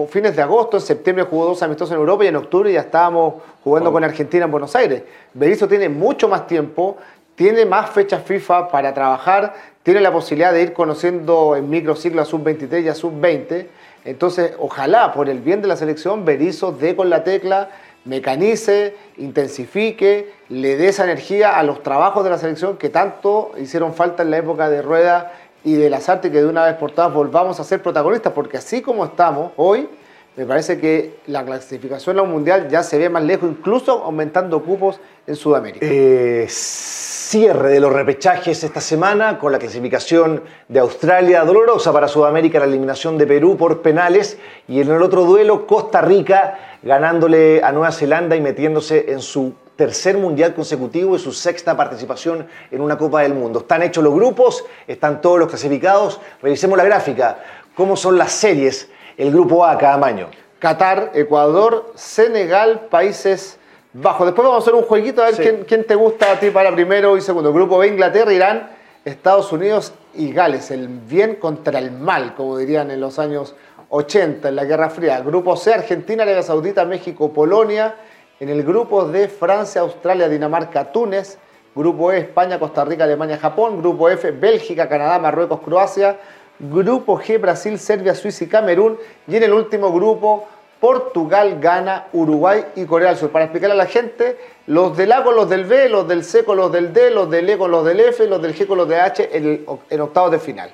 fines 0.09 0.37
de 0.37 0.43
agosto, 0.43 0.77
en 0.77 0.83
septiembre 0.83 1.25
jugó 1.25 1.47
dos 1.47 1.63
amistosos 1.63 1.93
en 1.95 2.01
Europa 2.01 2.25
y 2.25 2.29
en 2.29 2.37
octubre 2.37 2.73
ya 2.73 2.81
estábamos 2.81 3.35
jugando 3.65 3.93
con 3.93 4.05
Argentina 4.05 4.45
en 4.45 4.51
Buenos 4.51 4.77
Aires. 4.77 5.03
Berizzo 5.33 5.67
tiene 5.67 5.89
mucho 5.89 6.29
más 6.29 6.47
tiempo, 6.47 6.99
tiene 7.35 7.65
más 7.65 7.91
fechas 7.91 8.23
FIFA 8.23 8.69
para 8.69 8.93
trabajar, 8.93 9.55
tiene 9.83 10.01
la 10.01 10.13
posibilidad 10.13 10.53
de 10.53 10.63
ir 10.63 10.73
conociendo 10.73 11.57
en 11.57 11.71
microciclo 11.71 12.21
a 12.21 12.25
sub-23 12.25 12.85
y 12.85 12.89
a 12.89 12.95
sub-20. 12.95 13.67
Entonces, 14.05 14.53
ojalá, 14.59 15.13
por 15.13 15.29
el 15.29 15.41
bien 15.41 15.63
de 15.63 15.69
la 15.69 15.77
selección, 15.77 16.25
Berizzo 16.25 16.73
dé 16.73 16.95
con 16.95 17.09
la 17.09 17.25
tecla, 17.25 17.71
mecanice, 18.05 18.97
intensifique, 19.17 20.33
le 20.49 20.77
dé 20.77 20.89
esa 20.89 21.05
energía 21.05 21.59
a 21.59 21.63
los 21.63 21.83
trabajos 21.83 22.25
de 22.25 22.31
la 22.31 22.39
selección 22.39 22.77
que 22.77 22.91
tanto 22.91 23.53
hicieron 23.59 23.95
falta 23.95 24.23
en 24.23 24.31
la 24.31 24.39
época 24.39 24.69
de 24.69 24.83
Rueda 24.83 25.33
y 25.65 25.75
de 25.75 25.91
las 25.91 26.09
artes 26.09 26.31
que 26.31 26.41
de 26.41 26.47
una 26.47 26.65
vez 26.65 26.75
por 26.77 26.93
todas 26.93 27.13
volvamos 27.13 27.61
a 27.61 27.65
ser 27.65 27.83
protagonistas, 27.83 28.33
porque 28.33 28.57
así 28.57 28.83
como 28.83 29.05
estamos 29.05 29.53
hoy, 29.57 29.89
me 30.37 30.47
parece 30.47 30.81
que 30.81 31.19
la 31.27 31.45
clasificación 31.45 32.19
a 32.19 32.23
un 32.23 32.31
mundial 32.31 32.69
ya 32.69 32.83
se 32.83 32.97
ve 32.97 33.09
más 33.09 33.23
lejos, 33.23 33.51
incluso 33.51 34.03
aumentando 34.03 34.63
cupos 34.63 34.99
en 35.27 35.37
Sudamérica. 35.37 35.85
Eh, 35.89 36.47
cierre 36.49 37.71
de 37.71 37.81
los 37.81 37.93
repechajes 37.93 38.63
esta 38.65 38.81
semana 38.81 39.39
con 39.39 39.53
la 39.53 39.59
clasificación 39.59 40.43
de 40.69 40.81
Australia, 40.81 41.45
dolorosa 41.45 41.93
para 41.93 42.09
Sudamérica 42.09 42.59
la 42.59 42.67
eliminación 42.67 43.19
de 43.19 43.27
Perú 43.27 43.57
por 43.57 43.83
penales 43.83 44.39
y 44.69 44.81
en 44.81 44.91
el 44.91 45.03
otro 45.03 45.25
duelo 45.25 45.67
Costa 45.67 46.01
Rica 46.01 46.79
ganándole 46.83 47.63
a 47.63 47.73
Nueva 47.73 47.93
Zelanda 47.93 48.37
y 48.37 48.41
metiéndose 48.41 49.13
en 49.13 49.21
su 49.21 49.55
tercer 49.77 50.19
mundial 50.19 50.55
consecutivo 50.55 51.17
y 51.17 51.19
su 51.19 51.33
sexta 51.33 51.77
participación 51.77 52.47
en 52.71 52.81
una 52.81 52.99
Copa 52.99 53.23
del 53.23 53.35
Mundo. 53.35 53.61
Están 53.61 53.83
hechos 53.83 54.05
los 54.05 54.15
grupos, 54.15 54.65
están 54.87 55.21
todos 55.21 55.39
los 55.39 55.49
clasificados. 55.49 56.21
Revisemos 56.43 56.77
la 56.77 56.85
gráfica. 56.85 57.39
¿Cómo 57.75 57.97
son 57.97 58.19
las 58.19 58.33
series? 58.33 58.89
El 59.17 59.31
grupo 59.31 59.65
A 59.65 59.79
cada 59.79 60.05
año. 60.07 60.29
Qatar, 60.59 61.11
Ecuador, 61.15 61.93
Senegal, 61.95 62.87
Países 62.91 63.59
Bajos. 63.93 64.27
Después 64.27 64.47
vamos 64.47 64.63
a 64.63 64.63
hacer 64.63 64.75
un 64.75 64.85
jueguito 64.85 65.23
a 65.23 65.31
ver 65.31 65.65
quién, 65.67 65.85
te 65.85 65.95
gusta 65.95 66.33
a 66.33 66.41
ti 66.41 66.51
para 66.51 66.73
primero 66.73 67.17
y 67.17 67.21
segundo. 67.21 67.53
Grupo 67.53 67.79
B, 67.79 67.89
Inglaterra, 67.89 68.33
Irán, 68.33 68.71
Estados 69.05 69.53
Unidos 69.53 69.93
y 70.15 70.33
Gales. 70.33 70.71
El 70.71 70.89
bien 70.89 71.37
contra 71.37 71.79
el 71.79 71.91
mal, 71.91 72.35
como 72.35 72.59
dirían 72.59 72.91
en 72.91 73.01
los 73.01 73.19
años 73.19 73.55
80 73.89 74.49
en 74.49 74.57
la 74.57 74.65
Guerra 74.65 74.91
Fría. 74.91 75.21
Grupo 75.21 75.57
C, 75.57 75.75
Argentina, 75.75 76.23
Arabia 76.23 76.43
Saudita, 76.43 76.85
México, 76.85 77.33
Polonia 77.33 77.97
En 78.43 78.49
el 78.49 78.65
grupo 78.65 79.05
D, 79.05 79.29
Francia, 79.29 79.83
Australia, 79.83 80.29
Dinamarca, 80.29 80.91
Túnez. 80.91 81.39
Grupo 81.77 82.11
E, 82.11 82.19
España, 82.19 82.59
Costa 82.59 82.85
Rica, 82.85 83.05
Alemania, 83.05 83.39
Japón. 83.39 83.81
Grupo 83.81 84.09
F, 84.09 84.33
Bélgica, 84.33 84.89
Canadá, 84.89 85.21
Marruecos, 85.21 85.61
Croacia. 85.61 86.17
Grupo 86.59 87.21
G, 87.21 87.41
Brasil, 87.41 87.79
Serbia, 87.79 88.17
Suiza 88.17 88.43
y 88.43 88.49
Camerún. 88.49 88.99
Y 89.29 89.37
en 89.37 89.45
el 89.45 89.53
último 89.53 89.93
grupo, 89.93 90.49
Portugal, 90.81 91.61
Ghana, 91.61 92.09
Uruguay 92.13 92.65
y 92.75 92.85
Corea 92.85 93.11
del 93.11 93.17
Sur. 93.17 93.31
Para 93.31 93.45
explicarle 93.45 93.75
a 93.75 93.79
la 93.79 93.87
gente, 93.87 94.37
los 94.67 94.97
del 94.97 95.13
A 95.13 95.23
con 95.23 95.37
los 95.37 95.49
del 95.49 95.65
B, 95.65 95.89
los 95.89 96.09
del 96.09 96.25
C 96.25 96.43
con 96.43 96.57
los 96.57 96.73
del 96.73 96.93
D, 96.93 97.13
los 97.13 97.31
del 97.31 97.49
E 97.49 97.57
con 97.57 97.71
los 97.71 97.85
del 97.85 98.01
F, 98.01 98.27
los 98.27 98.43
del 98.43 98.57
G 98.57 98.67
con 98.67 98.77
los 98.77 98.89
del 98.89 99.03
H 99.03 99.31
en, 99.33 99.65
en 99.89 100.01
octavos 100.01 100.33
de 100.33 100.41
final. 100.41 100.73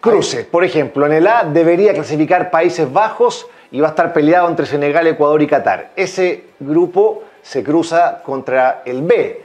Cruces, 0.00 0.46
por 0.46 0.64
ejemplo, 0.64 1.04
en 1.04 1.12
el 1.12 1.26
A 1.26 1.44
debería 1.44 1.92
clasificar 1.92 2.50
Países 2.50 2.90
Bajos 2.90 3.46
y 3.72 3.80
va 3.80 3.88
a 3.88 3.90
estar 3.90 4.12
peleado 4.12 4.48
entre 4.48 4.66
Senegal, 4.66 5.06
Ecuador 5.06 5.40
y 5.42 5.46
Qatar. 5.46 5.90
Ese 5.96 6.44
grupo 6.60 7.24
se 7.42 7.64
cruza 7.64 8.22
contra 8.22 8.82
el 8.84 9.02
B. 9.02 9.42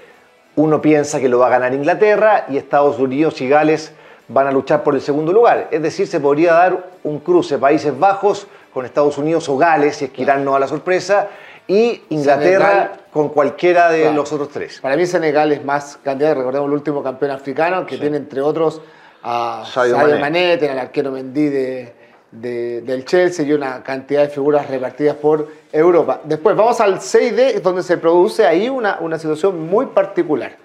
Uno 0.57 0.81
piensa 0.81 1.19
que 1.19 1.29
lo 1.29 1.39
va 1.39 1.47
a 1.47 1.49
ganar 1.49 1.73
Inglaterra 1.73 2.45
y 2.49 2.57
Estados 2.57 2.99
Unidos 2.99 3.39
y 3.41 3.47
Gales 3.49 3.93
van 4.27 4.47
a 4.47 4.51
luchar 4.51 4.83
por 4.83 4.93
el 4.95 5.01
segundo 5.01 5.31
lugar. 5.31 5.69
Es 5.71 5.81
decir, 5.81 6.07
se 6.07 6.19
podría 6.19 6.53
dar 6.53 6.89
un 7.03 7.19
cruce 7.19 7.57
Países 7.57 7.97
Bajos 7.97 8.47
con 8.73 8.85
Estados 8.85 9.17
Unidos 9.17 9.47
o 9.49 9.57
Gales, 9.57 9.95
si 9.95 10.05
es 10.05 10.11
que 10.11 10.23
Irán 10.23 10.43
no 10.43 10.55
a 10.55 10.59
la 10.59 10.67
sorpresa, 10.67 11.29
y 11.65 12.01
Inglaterra 12.09 12.67
Senegal. 12.69 12.91
con 13.11 13.29
cualquiera 13.29 13.89
de 13.89 14.01
Claro. 14.01 14.15
los 14.15 14.31
otros 14.33 14.49
tres. 14.49 14.79
Para 14.81 14.95
mí 14.97 15.05
Senegal 15.05 15.51
es 15.53 15.63
más 15.63 15.97
candidato, 16.03 16.35
recordemos 16.39 16.67
el 16.67 16.73
último 16.73 17.01
campeón 17.01 17.31
africano, 17.31 17.85
que 17.85 17.97
tiene 17.97 18.17
entre 18.17 18.41
otros 18.41 18.81
a 19.23 19.63
Sadio 19.65 19.95
Sadio 19.95 20.07
Mané. 20.15 20.19
Mané, 20.19 20.57
tiene 20.57 20.73
al 20.73 20.79
arquero 20.79 21.11
Mendy 21.11 21.49
de, 21.49 21.93
de- 22.31 22.81
del 22.81 23.05
Chelsea 23.05 23.45
y 23.45 23.53
una 23.53 23.81
cantidad 23.83 24.21
de 24.23 24.29
figuras 24.29 24.69
repartidas 24.69 25.15
por 25.15 25.47
Europa. 25.71 26.21
Después 26.23 26.55
vamos 26.55 26.79
al 26.81 26.99
6D, 26.99 27.61
donde 27.61 27.83
se 27.83 27.97
produce 27.97 28.45
ahí 28.45 28.69
una, 28.69 28.97
una 28.99 29.17
situación 29.17 29.67
muy 29.67 29.87
particular. 29.87 30.55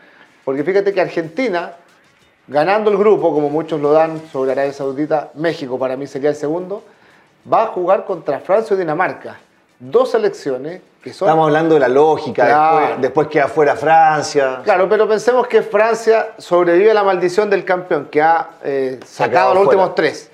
Porque 0.45 0.65
fíjate 0.65 0.93
que 0.93 1.01
Argentina, 1.01 1.73
ganando 2.49 2.91
el 2.91 2.97
grupo, 2.99 3.33
como 3.33 3.49
muchos 3.49 3.81
lo 3.81 3.93
dan 3.93 4.21
sobre 4.33 4.53
Arabia 4.53 4.73
Saudita, 4.73 5.31
México 5.35 5.79
para 5.79 5.97
mí 5.97 6.07
sería 6.07 6.31
el 6.31 6.37
segundo, 6.37 6.83
va 7.51 7.65
a 7.65 7.67
jugar 7.69 8.05
contra 8.05 8.41
Francia 8.41 8.75
y 8.75 8.79
Dinamarca. 8.79 9.39
Dos 9.79 10.13
selecciones 10.13 10.81
que 11.03 11.13
son... 11.13 11.27
Estamos 11.29 11.47
hablando 11.47 11.75
de 11.75 11.81
la 11.81 11.89
lógica, 11.89 12.47
Claro. 12.47 12.79
después, 12.79 13.01
después 13.03 13.29
queda 13.29 13.49
fuera 13.49 13.75
Francia. 13.77 14.61
Claro, 14.63 14.89
pero 14.89 15.09
pensemos 15.09 15.47
que 15.49 15.63
Francia 15.63 16.29
sobrevive 16.39 16.93
a 16.93 16.95
la 16.95 17.03
maldición 17.03 17.51
del 17.51 17.65
campeón, 17.65 18.07
que 18.11 18.23
ha 18.23 18.51
eh, 18.63 19.01
sacado 19.05 19.55
los 19.55 19.65
fuera. 19.65 19.79
últimos 19.81 19.95
tres. 19.97 20.31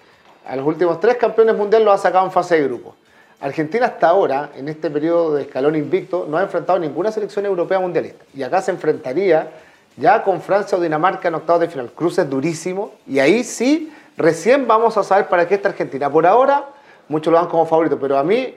A 0.48 0.56
los 0.56 0.66
últimos 0.66 0.98
tres 0.98 1.16
campeones 1.16 1.54
mundiales 1.54 1.84
los 1.84 1.94
ha 1.94 1.98
sacado 1.98 2.24
en 2.24 2.32
fase 2.32 2.54
de 2.54 2.64
grupo. 2.64 2.94
Argentina 3.38 3.84
hasta 3.84 4.08
ahora, 4.08 4.48
en 4.56 4.66
este 4.68 4.90
periodo 4.90 5.34
de 5.34 5.42
escalón 5.42 5.76
invicto, 5.76 6.26
no 6.26 6.38
ha 6.38 6.42
enfrentado 6.42 6.78
ninguna 6.78 7.12
selección 7.12 7.44
europea 7.44 7.78
mundialista. 7.78 8.24
Y 8.34 8.42
acá 8.42 8.62
se 8.62 8.70
enfrentaría 8.70 9.50
ya 9.98 10.22
con 10.22 10.40
Francia 10.40 10.78
o 10.78 10.80
Dinamarca 10.80 11.28
en 11.28 11.34
octavos 11.34 11.60
de 11.60 11.68
final. 11.68 11.90
Cruces 11.94 12.28
durísimo. 12.30 12.92
Y 13.06 13.18
ahí 13.18 13.44
sí, 13.44 13.92
recién 14.16 14.66
vamos 14.66 14.96
a 14.96 15.04
saber 15.04 15.28
para 15.28 15.46
qué 15.46 15.56
está 15.56 15.68
Argentina. 15.68 16.10
Por 16.10 16.26
ahora, 16.26 16.64
muchos 17.08 17.30
lo 17.30 17.38
dan 17.38 17.48
como 17.48 17.66
favorito, 17.66 17.98
pero 18.00 18.16
a 18.16 18.24
mí, 18.24 18.54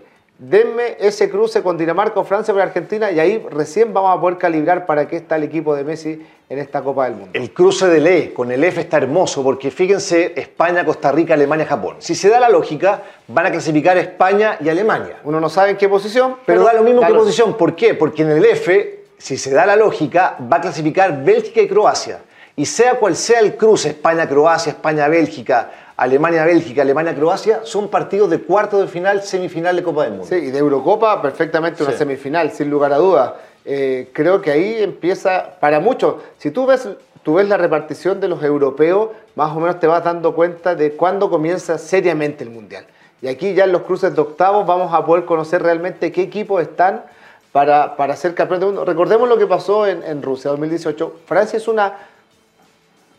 denme 0.51 0.98
ese 1.00 1.29
cruce 1.29 1.62
con 1.62 1.77
Dinamarca 1.77 2.19
o 2.19 2.24
Francia 2.24 2.51
por 2.51 2.63
Argentina 2.63 3.12
y 3.12 3.19
ahí 3.19 3.45
recién 3.51 3.93
vamos 3.93 4.17
a 4.17 4.19
poder 4.19 4.39
calibrar 4.39 4.88
para 4.88 5.07
qué 5.07 5.17
está 5.17 5.36
el 5.36 5.43
equipo 5.43 5.75
de 5.75 5.83
Messi 5.83 6.19
en 6.50 6.57
esta 6.57 6.81
Copa 6.81 7.05
del 7.05 7.13
Mundo. 7.13 7.29
El 7.33 7.53
cruce 7.53 7.88
del 7.88 8.07
E 8.07 8.33
con 8.33 8.51
el 8.51 8.63
F 8.63 8.81
está 8.81 8.98
hermoso 8.98 9.43
porque 9.43 9.69
fíjense 9.69 10.33
España, 10.36 10.83
Costa 10.83 11.12
Rica, 11.12 11.36
Alemania, 11.36 11.67
Japón. 11.67 11.98
Si 12.00 12.15
se 12.15 12.27
da 12.27 12.39
la 12.39 12.50
lógica, 12.50 13.03
van 13.27 13.45
a 13.45 13.51
clasificar 13.51 13.95
España 14.00 14.57
y 14.60 14.67
Alemania. 14.69 15.17
Uno 15.24 15.39
no 15.39 15.48
sabe 15.48 15.69
en 15.69 15.77
qué 15.77 15.88
posición, 15.88 16.38
Pero 16.48 16.63
da 16.63 16.74
lo 16.74 16.81
mismo 16.83 17.01
da 17.01 17.10
lo- 17.10 17.19
posición. 17.19 17.55
¿Por 17.55 17.75
qué? 17.75 17.93
Porque 17.93 18.24
en 18.24 18.31
el 18.31 18.43
F, 18.43 19.03
si 19.19 19.38
se 19.38 19.51
da 19.53 19.67
la 19.67 19.75
lógica, 19.75 20.38
va 20.51 20.57
a 20.57 20.62
clasificar 20.62 21.24
Bélgica 21.24 21.62
y 21.62 21.67
Croacia. 21.67 22.19
Y 22.55 22.65
sea 22.65 22.95
cual 22.95 23.15
sea 23.15 23.39
el 23.41 23.55
cruce, 23.55 23.89
España-Croacia, 23.89 24.71
España-Bélgica, 24.71 25.90
Alemania-Bélgica, 26.01 26.81
Alemania-Croacia, 26.81 27.62
son 27.63 27.88
partidos 27.89 28.29
de 28.31 28.39
cuarto 28.41 28.81
de 28.81 28.88
final, 28.88 29.22
semifinal 29.22 29.75
de 29.75 29.84
Copa 29.84 30.03
del 30.03 30.12
Mundo. 30.13 30.25
Sí, 30.27 30.36
y 30.36 30.50
de 30.51 30.58
Eurocopa 30.58 31.22
perfectamente 31.22 31.84
una 31.84 31.91
Sí. 31.91 32.00
semifinal, 32.00 32.51
sin 32.51 32.72
lugar 32.72 32.91
a 32.91 32.98
dudas. 32.98 33.34
Eh, 33.65 34.10
creo 34.12 34.41
que 34.41 34.50
ahí 34.50 34.81
empieza, 34.81 35.58
para 35.60 35.79
muchos, 35.79 36.15
si 36.39 36.50
tú 36.50 36.65
ves, 36.65 36.89
tú 37.22 37.36
ves 37.36 37.48
la 37.48 37.58
repartición 37.58 38.20
de 38.20 38.27
los 38.27 38.41
europeos, 38.43 39.10
más 39.36 39.55
o 39.55 39.60
menos 39.60 39.79
te 39.79 39.86
vas 39.86 40.03
dando 40.03 40.34
cuenta 40.34 40.74
de 40.74 40.93
cuándo 40.93 41.29
comienza 41.29 41.77
seriamente 41.77 42.43
el 42.43 42.50
Mundial. 42.50 42.86
Y 43.22 43.27
aquí 43.27 43.53
ya 43.53 43.65
en 43.65 43.72
los 43.72 43.84
cruces 43.84 44.15
de 44.15 44.22
octavos 44.22 44.65
vamos 44.65 44.91
a 44.96 45.05
poder 45.05 45.25
conocer 45.25 45.62
realmente 45.62 46.12
qué 46.12 46.24
equipos 46.24 46.63
están 46.63 47.03
para, 47.51 47.96
para 47.96 48.15
ser 48.15 48.34
campeón 48.34 48.60
del 48.62 48.67
mundo. 48.70 48.86
Recordemos 48.86 49.29
lo 49.29 49.38
que 49.38 49.46
pasó 49.46 49.86
en, 49.86 50.01
en 50.01 50.24
Rusia 50.24 50.50
2018. 50.50 51.17
Francia 51.27 51.58
es 51.58 51.67
una 51.67 51.93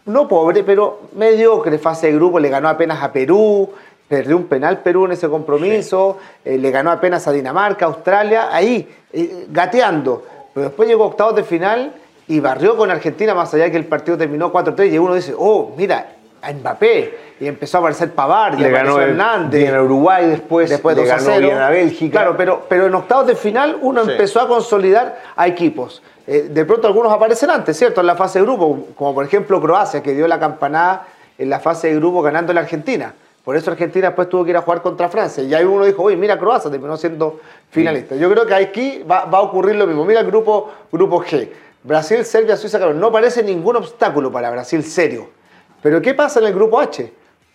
no 0.06 0.28
pobre, 0.28 0.64
pero 0.64 1.02
mediocre 1.14 1.78
fase 1.78 2.09
de 2.09 2.14
grupo. 2.14 2.38
Le 2.38 2.49
ganó 2.49 2.68
apenas 2.68 3.02
a 3.02 3.12
Perú, 3.12 3.71
perdió 4.09 4.37
un 4.37 4.44
penal 4.44 4.82
Perú 4.82 5.06
en 5.06 5.12
ese 5.12 5.28
compromiso, 5.28 6.18
eh, 6.44 6.59
le 6.59 6.71
ganó 6.71 6.90
apenas 6.90 7.26
a 7.28 7.32
Dinamarca, 7.32 7.87
Australia, 7.87 8.49
ahí, 8.54 8.88
eh, 9.12 9.47
gateando. 9.49 10.23
Pero 10.52 10.66
después 10.66 10.88
llegó 10.88 11.06
octavos 11.06 11.35
de 11.35 11.44
final 11.44 11.94
y 12.28 12.40
barrió 12.40 12.76
con 12.76 12.90
Argentina, 12.90 13.35
más 13.35 13.54
allá 13.54 13.64
de 13.64 13.71
que 13.71 13.78
el 13.78 13.87
partido 13.87 14.18
terminó 14.18 14.52
4-3, 14.52 14.92
y 14.92 14.99
uno 14.99 15.14
dice, 15.14 15.35
oh, 15.37 15.73
mira, 15.76 16.16
a 16.42 16.52
Mbappé, 16.52 17.32
y 17.42 17.49
empezó 17.49 17.78
a 17.78 17.80
aparecer 17.80 18.12
Pavard, 18.12 18.58
y 18.58 18.62
Le 18.62 18.70
ganó 18.70 19.00
el- 19.00 19.11
Hernández. 19.11 19.61
bien 19.61 19.75
a 19.75 19.82
Uruguay 19.82 20.26
después, 20.26 20.70
Después 20.70 20.94
le 20.96 21.02
2 21.02 21.11
a 21.11 21.16
ganó 21.16 21.26
0. 21.26 21.46
bien 21.49 21.58
a 21.58 21.70
Bélgica. 21.70 22.12
Claro, 22.20 22.37
pero, 22.37 22.66
pero 22.68 22.87
en 22.87 22.94
octavos 22.94 23.26
de 23.26 23.34
final 23.34 23.78
uno 23.82 24.04
Sí. 24.04 24.12
empezó 24.12 24.40
a 24.40 24.46
consolidar 24.46 25.18
a 25.34 25.49
equipos. 25.49 26.02
Eh, 26.26 26.49
de 26.50 26.64
pronto 26.64 26.87
algunos 26.87 27.12
aparecen 27.12 27.50
antes, 27.50 27.76
¿cierto? 27.76 28.00
En 28.00 28.06
la 28.06 28.14
fase 28.14 28.38
de 28.38 28.44
grupo, 28.44 28.87
como 28.96 29.12
por 29.12 29.25
ejemplo 29.25 29.61
Croacia, 29.61 30.00
que 30.04 30.14
dio 30.14 30.28
la 30.28 30.38
campanada 30.38 31.08
en 31.37 31.50
la 31.50 31.58
fase 31.58 31.88
de 31.88 31.96
grupo 31.96 32.22
ganando 32.22 32.52
la 32.52 32.61
Argentina. 32.61 33.12
Por 33.44 33.56
eso 33.56 33.72
Argentina 33.72 34.06
después 34.06 34.28
tuvo 34.28 34.44
que 34.44 34.50
ir 34.50 34.56
a 34.56 34.62
jugar 34.62 34.80
contra 34.80 35.08
Francia. 35.08 35.42
Y 35.42 35.52
ahí 35.52 35.64
uno 35.64 35.84
dijo, 35.84 36.04
oye, 36.04 36.16
mira 36.16 36.38
Croacia, 36.38 36.70
terminó 36.70 36.96
siendo 36.96 37.40
finalista. 37.70 38.14
Yo 38.14 38.30
creo 38.30 38.46
que 38.46 38.54
aquí 38.54 39.02
va, 39.02 39.25
va 39.25 39.38
a 39.38 39.42
ocurrir 39.42 39.75
lo 39.75 39.84
mismo. 39.88 40.04
Mira 40.04 40.20
el 40.20 40.26
grupo, 40.28 40.70
grupo 40.92 41.20
G. 41.25 41.49
Brasil, 41.82 42.25
Serbia, 42.25 42.56
Suiza, 42.56 42.78
Camerún. 42.78 43.00
No 43.00 43.11
parece 43.11 43.42
ningún 43.42 43.75
obstáculo 43.75 44.30
para 44.30 44.49
Brasil 44.49 44.84
serio. 44.84 45.28
Pero 45.82 46.00
¿qué 46.00 46.14
pasa 46.14 46.38
en 46.38 46.46
el 46.46 46.54
grupo 46.54 46.78
H? 46.78 47.12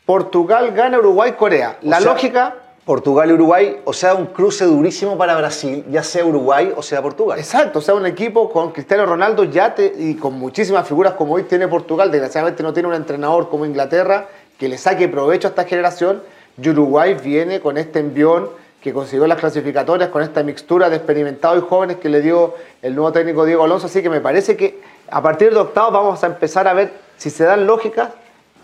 Portugal 0.08 0.72
gana 0.72 1.00
Uruguay, 1.00 1.34
Corea. 1.34 1.78
La 1.82 2.00
sea, 2.00 2.14
lógica 2.14 2.56
Portugal 2.86 3.30
y 3.30 3.34
Uruguay, 3.34 3.82
o 3.84 3.92
sea, 3.92 4.16
un 4.16 4.28
cruce 4.28 4.64
durísimo 4.64 5.18
para 5.18 5.36
Brasil, 5.36 5.84
ya 5.92 6.02
sea 6.02 6.24
Uruguay 6.24 6.72
o 6.78 6.82
sea 6.82 7.02
Portugal. 7.02 7.38
Exacto, 7.38 7.80
o 7.80 7.82
sea, 7.82 7.94
un 7.94 8.06
equipo 8.06 8.50
con 8.50 8.72
Cristiano 8.72 9.06
Ronaldo 9.06 9.44
ya 9.44 9.76
te- 9.76 9.94
y 9.98 10.16
con 10.16 10.36
muchísimas 10.36 10.88
figuras 10.88 11.12
como 11.16 11.34
hoy 11.34 11.44
tiene 11.44 11.68
Portugal, 11.68 12.10
desgraciadamente 12.10 12.64
no 12.64 12.72
tiene 12.72 12.88
un 12.88 12.96
entrenador 12.96 13.50
como 13.50 13.66
Inglaterra 13.66 14.28
que 14.58 14.70
le 14.70 14.78
saque 14.78 15.10
provecho 15.10 15.50
a 15.50 15.50
esta 15.50 15.66
generación, 15.66 16.24
y 16.60 16.70
Uruguay 16.70 17.18
viene 17.22 17.60
con 17.60 17.78
este 17.78 18.00
envión 18.00 18.48
que 18.82 18.94
consiguió 18.94 19.28
las 19.28 19.40
clasificatorias, 19.40 20.08
con 20.08 20.22
esta 20.24 20.42
mixtura 20.42 20.90
de 20.90 20.96
experimentados 20.96 21.62
y 21.62 21.68
jóvenes 21.68 21.98
que 21.98 22.08
le 22.08 22.22
dio 22.22 22.54
el 22.82 22.96
nuevo 22.96 23.12
técnico 23.12 23.44
Diego 23.44 23.66
Alonso, 23.66 23.88
así 23.88 24.02
que 24.02 24.10
me 24.10 24.22
parece 24.22 24.56
que 24.56 24.80
a 25.12 25.22
partir 25.22 25.52
de 25.54 25.60
octavos 25.60 25.92
vamos 25.92 26.24
a 26.24 26.28
empezar 26.28 26.66
a 26.70 26.74
ver 26.74 26.94
si 27.18 27.30
se 27.30 27.44
dan 27.44 27.68
lógicas, 27.68 28.12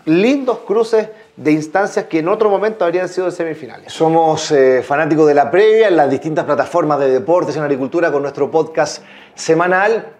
lindos 0.06 0.60
cruces 0.66 1.08
de 1.36 1.50
instancias 1.50 2.06
que 2.06 2.20
en 2.20 2.28
otro 2.28 2.48
momento 2.48 2.84
habrían 2.84 3.08
sido 3.08 3.26
de 3.26 3.32
semifinales. 3.32 3.92
Somos 3.92 4.50
eh, 4.52 4.82
fanáticos 4.82 5.26
de 5.26 5.34
la 5.34 5.50
previa 5.50 5.88
en 5.88 5.96
las 5.96 6.10
distintas 6.10 6.44
plataformas 6.44 7.00
de 7.00 7.10
deportes 7.10 7.56
en 7.56 7.62
agricultura 7.62 8.12
con 8.12 8.22
nuestro 8.22 8.50
podcast 8.50 9.02
semanal. 9.34 10.12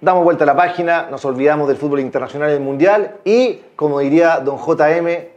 Damos 0.00 0.24
vuelta 0.24 0.44
a 0.44 0.46
la 0.46 0.56
página, 0.56 1.08
nos 1.10 1.24
olvidamos 1.24 1.68
del 1.68 1.76
fútbol 1.76 2.00
internacional 2.00 2.50
y 2.50 2.54
el 2.54 2.60
mundial 2.60 3.16
y, 3.24 3.60
como 3.76 4.00
diría 4.00 4.38
don 4.38 4.58
JM, 4.58 5.28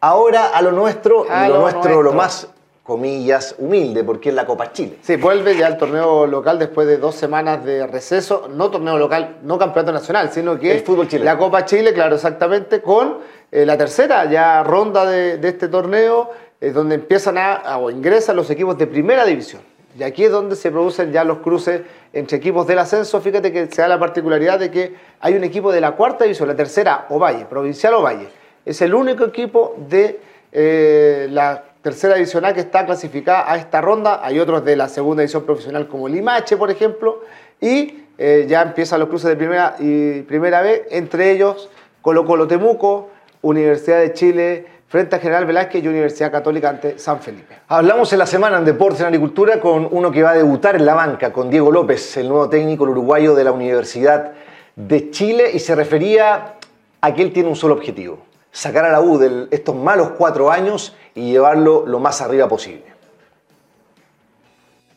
ahora 0.00 0.48
a 0.48 0.60
lo 0.60 0.72
nuestro, 0.72 1.24
A 1.30 1.46
y 1.46 1.48
lo, 1.48 1.54
lo 1.54 1.60
nuestro, 1.60 1.82
nuestro. 1.82 2.02
lo 2.02 2.12
más, 2.12 2.48
comillas, 2.82 3.54
humilde, 3.58 4.02
porque 4.02 4.30
es 4.30 4.34
la 4.34 4.44
Copa 4.44 4.72
Chile. 4.72 4.98
Sí, 5.02 5.16
vuelve 5.16 5.56
ya 5.56 5.68
el 5.68 5.76
torneo 5.76 6.26
local 6.26 6.58
después 6.58 6.86
de 6.86 6.96
dos 6.98 7.14
semanas 7.14 7.64
de 7.64 7.86
receso. 7.86 8.48
No 8.52 8.70
torneo 8.70 8.98
local, 8.98 9.36
no 9.44 9.58
campeonato 9.58 9.92
nacional, 9.92 10.30
sino 10.32 10.58
que 10.58 10.72
El 10.72 10.80
fútbol 10.80 11.06
chileno. 11.08 11.30
la 11.30 11.38
Copa 11.38 11.64
Chile, 11.64 11.92
claro, 11.94 12.16
exactamente, 12.16 12.80
con 12.82 13.18
eh, 13.52 13.64
la 13.64 13.76
tercera 13.78 14.24
ya 14.28 14.62
ronda 14.64 15.06
de, 15.06 15.38
de 15.38 15.48
este 15.48 15.68
torneo, 15.68 16.30
eh, 16.60 16.70
donde 16.72 16.96
empiezan 16.96 17.38
a, 17.38 17.54
a- 17.54 17.78
o 17.78 17.90
ingresan 17.90 18.34
los 18.34 18.50
equipos 18.50 18.76
de 18.76 18.86
primera 18.88 19.24
división. 19.24 19.62
Y 19.96 20.02
aquí 20.02 20.24
es 20.24 20.30
donde 20.32 20.56
se 20.56 20.70
producen 20.70 21.12
ya 21.12 21.22
los 21.22 21.38
cruces 21.38 21.82
entre 22.14 22.38
equipos 22.38 22.66
del 22.66 22.78
ascenso. 22.78 23.20
Fíjate 23.20 23.52
que 23.52 23.66
se 23.70 23.82
da 23.82 23.88
la 23.88 23.98
particularidad 24.00 24.58
de 24.58 24.70
que 24.70 24.94
hay 25.20 25.34
un 25.34 25.44
equipo 25.44 25.70
de 25.70 25.82
la 25.82 25.92
cuarta 25.92 26.24
división, 26.24 26.48
la 26.48 26.56
tercera, 26.56 27.06
Ovalle, 27.10 27.44
provincial 27.44 27.92
Ovalle. 27.94 28.28
Es 28.64 28.80
el 28.80 28.94
único 28.94 29.24
equipo 29.24 29.76
de 29.88 30.18
eh, 30.50 31.28
la 31.30 31.62
tercera 31.82 32.14
división 32.14 32.44
A 32.44 32.54
que 32.54 32.60
está 32.60 32.86
clasificada 32.86 33.50
a 33.52 33.56
esta 33.56 33.80
ronda. 33.80 34.20
Hay 34.22 34.38
otros 34.38 34.64
de 34.64 34.76
la 34.76 34.88
segunda 34.88 35.22
división 35.22 35.44
profesional 35.44 35.88
como 35.88 36.08
Limache, 36.08 36.56
por 36.56 36.70
ejemplo. 36.70 37.22
Y 37.60 38.04
eh, 38.18 38.46
ya 38.48 38.62
empiezan 38.62 39.00
los 39.00 39.08
cruces 39.08 39.28
de 39.28 39.36
primera 39.36 39.76
y 39.78 40.22
primera 40.22 40.62
B, 40.62 40.86
entre 40.90 41.32
ellos 41.32 41.68
Colo 42.00 42.24
Colo 42.24 42.46
Temuco, 42.46 43.10
Universidad 43.42 44.00
de 44.00 44.12
Chile, 44.12 44.66
frente 44.88 45.16
a 45.16 45.18
General 45.18 45.46
Velázquez 45.46 45.82
y 45.82 45.88
Universidad 45.88 46.30
Católica 46.30 46.68
ante 46.68 46.98
San 46.98 47.20
Felipe. 47.20 47.56
Hablamos 47.68 48.12
en 48.12 48.18
la 48.18 48.26
semana 48.26 48.58
en 48.58 48.64
Deportes 48.64 49.00
y 49.00 49.04
Agricultura 49.04 49.58
con 49.58 49.88
uno 49.90 50.10
que 50.10 50.22
va 50.22 50.32
a 50.32 50.34
debutar 50.34 50.76
en 50.76 50.84
la 50.84 50.94
banca, 50.94 51.32
con 51.32 51.48
Diego 51.48 51.70
López, 51.70 52.16
el 52.16 52.28
nuevo 52.28 52.48
técnico 52.50 52.84
uruguayo 52.84 53.34
de 53.34 53.44
la 53.44 53.52
Universidad 53.52 54.32
de 54.76 55.10
Chile, 55.10 55.50
y 55.54 55.58
se 55.60 55.74
refería 55.74 56.56
a 57.00 57.14
que 57.14 57.22
él 57.22 57.32
tiene 57.32 57.48
un 57.48 57.56
solo 57.56 57.74
objetivo, 57.74 58.18
sacar 58.52 58.84
a 58.84 58.92
la 58.92 59.00
U 59.00 59.18
de 59.18 59.48
estos 59.50 59.74
malos 59.74 60.10
cuatro 60.16 60.50
años 60.52 60.92
y 61.14 61.32
llevarlo 61.32 61.84
lo 61.86 61.98
más 61.98 62.20
arriba 62.20 62.48
posible. 62.48 62.84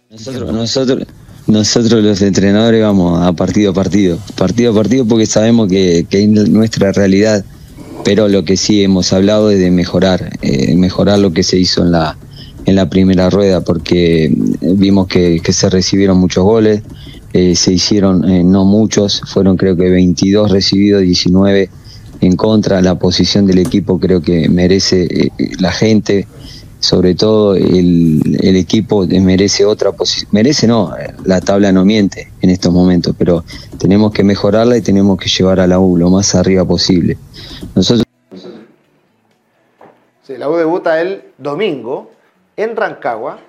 Nosotros, 0.09 0.53
nosotros, 0.53 1.07
nosotros 1.47 2.03
los 2.03 2.21
entrenadores 2.21 2.81
vamos 2.81 3.25
a 3.25 3.33
partido 3.33 3.71
a 3.71 3.73
partido, 3.73 4.19
partido 4.37 4.71
a 4.71 4.75
partido 4.75 5.05
porque 5.05 5.25
sabemos 5.25 5.67
que, 5.67 6.05
que 6.09 6.23
es 6.23 6.29
nuestra 6.29 6.91
realidad 6.91 7.43
pero 8.05 8.27
lo 8.27 8.45
que 8.45 8.55
sí 8.55 8.83
hemos 8.83 9.11
hablado 9.13 9.49
es 9.49 9.59
de 9.59 9.71
mejorar, 9.71 10.37
eh, 10.43 10.75
mejorar 10.77 11.17
lo 11.17 11.33
que 11.33 11.41
se 11.41 11.57
hizo 11.57 11.81
en 11.81 11.91
la, 11.91 12.15
en 12.65 12.75
la 12.75 12.87
primera 12.87 13.31
rueda, 13.31 13.61
porque 13.61 14.31
vimos 14.61 15.07
que, 15.07 15.41
se 15.49 15.69
recibieron 15.71 16.19
muchos 16.19 16.43
goles, 16.43 16.83
eh, 17.33 17.55
se 17.55 17.73
hicieron 17.73 18.29
eh, 18.29 18.43
no 18.43 18.63
muchos, 18.63 19.21
fueron 19.25 19.57
creo 19.57 19.75
que 19.75 19.89
22 19.89 20.51
recibidos, 20.51 21.01
19 21.01 21.69
en 22.21 22.35
contra, 22.35 22.81
la 22.81 22.95
posición 22.95 23.45
del 23.45 23.59
equipo 23.59 23.99
creo 23.99 24.21
que 24.21 24.49
merece 24.49 25.31
la 25.59 25.71
gente, 25.71 26.27
sobre 26.79 27.15
todo 27.15 27.55
el, 27.55 28.21
equipo 28.55 29.05
merece 29.07 29.65
otra 29.65 29.91
posición, 29.91 30.29
merece 30.31 30.67
no, 30.67 30.93
la 31.23 31.41
tabla 31.41 31.71
no 31.71 31.85
miente 31.85 32.31
en 32.41 32.49
estos 32.49 32.71
momentos, 32.71 33.15
pero 33.17 33.43
tenemos 33.79 34.11
que 34.11 34.23
mejorarla 34.23 34.77
y 34.77 34.81
tenemos 34.81 35.17
que 35.17 35.29
llevar 35.29 35.59
a 35.59 35.67
la 35.67 35.79
U 35.79 35.97
lo 35.97 36.09
más 36.09 36.35
arriba 36.35 36.65
posible. 36.65 37.17
Nosotros... 37.75 38.05
Sí, 40.23 40.37
la 40.37 40.49
U 40.49 40.55
debuta 40.55 41.01
el 41.01 41.23
domingo 41.37 42.11
en 42.57 42.75
Rancagua, 42.75 43.39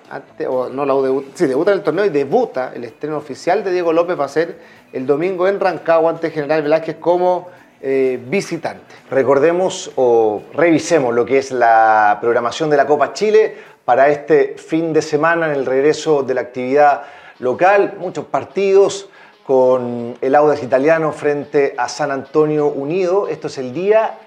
o 0.49 0.69
no 0.69 0.85
la 0.85 0.95
U 0.95 1.01
debuta, 1.01 1.27
sí, 1.33 1.45
debuta 1.45 1.71
el 1.71 1.81
torneo 1.81 2.05
y 2.05 2.09
debuta, 2.09 2.73
el 2.75 2.83
estreno 2.83 3.17
oficial 3.17 3.63
de 3.63 3.71
Diego 3.71 3.93
López 3.93 4.19
va 4.19 4.25
a 4.25 4.29
ser 4.29 4.59
el 4.93 5.05
domingo 5.05 5.47
en 5.47 5.59
Rancagua 5.59 6.11
ante 6.11 6.29
General 6.29 6.61
Velázquez 6.61 6.97
como 6.97 7.47
eh, 7.81 8.19
visitante. 8.27 8.95
Recordemos 9.09 9.91
o 9.95 10.41
revisemos 10.53 11.13
lo 11.13 11.25
que 11.25 11.37
es 11.37 11.51
la 11.51 12.17
programación 12.19 12.69
de 12.69 12.77
la 12.77 12.87
Copa 12.87 13.13
Chile 13.13 13.55
para 13.85 14.09
este 14.09 14.55
fin 14.57 14.93
de 14.93 15.01
semana 15.01 15.45
en 15.47 15.53
el 15.53 15.65
regreso 15.65 16.23
de 16.23 16.33
la 16.33 16.41
actividad 16.41 17.03
local, 17.39 17.95
muchos 17.99 18.25
partidos, 18.25 19.09
con 19.45 20.17
el 20.19 20.35
Audax 20.35 20.61
italiano 20.63 21.13
frente 21.13 21.73
a 21.77 21.87
San 21.87 22.11
Antonio 22.11 22.67
Unido. 22.67 23.29
Esto 23.29 23.47
es 23.47 23.57
el 23.57 23.73
día 23.73 24.17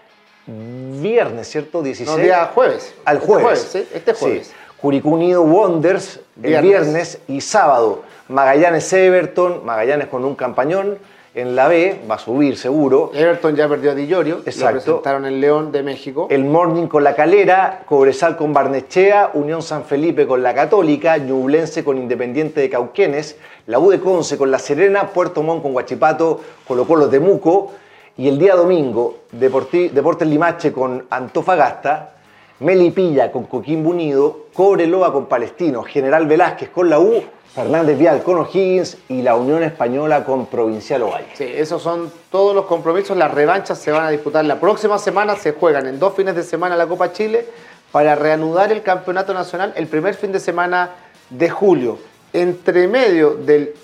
viernes, 0.47 1.49
¿cierto? 1.49 1.83
16. 1.83 2.17
No, 2.17 2.23
día 2.23 2.51
jueves. 2.55 2.95
Al 3.05 3.19
este 3.19 3.27
jueves. 3.29 3.69
¿sí? 3.71 3.89
Este 3.93 4.15
jueves. 4.15 4.47
Sí. 4.47 4.55
Curicú 4.81 5.11
Unido 5.11 5.43
Wonders 5.43 6.21
el 6.43 6.63
viernes 6.63 7.19
y 7.29 7.43
sábado. 7.43 8.03
Magallanes 8.29 8.91
Everton, 8.93 9.65
Magallanes 9.65 10.07
con 10.07 10.25
un 10.25 10.35
campañón 10.35 10.99
en 11.35 11.55
la 11.55 11.69
B, 11.69 12.01
va 12.11 12.17
a 12.17 12.19
subir 12.19 12.57
seguro. 12.57 13.13
Everton 13.15 13.55
ya 13.55 13.69
perdió 13.69 13.93
a 13.93 13.95
Di 13.95 14.05
Exacto. 14.13 14.65
lo 14.65 14.71
presentaron 14.73 15.27
en 15.27 15.41
León 15.41 15.71
de 15.71 15.83
México. 15.83 16.27
El 16.29 16.45
Morning 16.45 16.87
con 16.87 17.05
la 17.05 17.15
Calera, 17.15 17.83
Cobresal 17.87 18.37
con 18.37 18.53
Barnechea, 18.53 19.31
Unión 19.35 19.63
San 19.63 19.85
Felipe 19.85 20.27
con 20.27 20.43
la 20.43 20.55
Católica, 20.55 21.19
Ñublense 21.19 21.85
con 21.85 21.99
Independiente 21.99 22.61
de 22.61 22.69
Cauquenes, 22.69 23.37
la 23.67 23.79
U 23.79 23.91
de 23.91 24.01
Conce 24.01 24.37
con 24.37 24.51
La 24.51 24.59
Serena, 24.59 25.09
Puerto 25.09 25.43
Montt 25.43 25.63
con 25.63 25.73
Guachipato, 25.73 26.41
Colo 26.67 26.85
Colo 26.85 27.07
de 27.07 27.21
Muco, 27.21 27.73
y 28.17 28.29
el 28.29 28.39
día 28.39 28.57
domingo, 28.57 29.19
Deportes 29.31 30.29
Limache 30.29 30.73
con 30.73 31.07
Antofagasta, 31.11 32.15
Melipilla 32.59 33.31
con 33.31 33.45
Coquimbo 33.45 33.91
Unido, 33.91 34.47
Cobreloa 34.53 35.13
con 35.13 35.27
Palestino, 35.27 35.83
General 35.85 36.27
Velázquez 36.27 36.71
con 36.71 36.91
la 36.91 36.99
U 36.99 37.23
Fernández 37.55 37.99
Vial 37.99 38.23
con 38.23 38.39
O'Higgins 38.39 38.97
y 39.09 39.23
la 39.23 39.35
Unión 39.35 39.63
Española 39.63 40.25
con 40.25 40.47
Provincial 40.47 41.03
Ovalle. 41.03 41.27
Sí, 41.35 41.45
esos 41.45 41.83
son 41.83 42.13
todos 42.31 42.55
los 42.55 42.67
compromisos. 42.67 43.17
Las 43.17 43.35
revanchas 43.35 43.79
se 43.79 43.91
van 43.91 44.05
a 44.05 44.11
disputar 44.11 44.45
la 44.45 44.61
próxima 44.61 44.99
semana. 44.99 45.35
Se 45.35 45.53
juegan 45.53 45.87
en 45.87 45.99
dos 45.99 46.15
fines 46.15 46.37
de 46.37 46.45
semana 46.45 46.77
la 46.77 46.87
Copa 46.87 47.13
Chile 47.13 47.47
para 47.91 48.15
reanudar 48.15 48.71
el 48.71 48.83
campeonato 48.83 49.35
nacional 49.35 49.73
el 49.75 49.89
primer 49.89 50.15
fin 50.15 50.31
de 50.31 50.39
semana 50.39 50.91
de 51.29 51.51
julio. 51.51 51.99
Entre 52.33 52.87
medio 52.87 53.35
de 53.35 53.75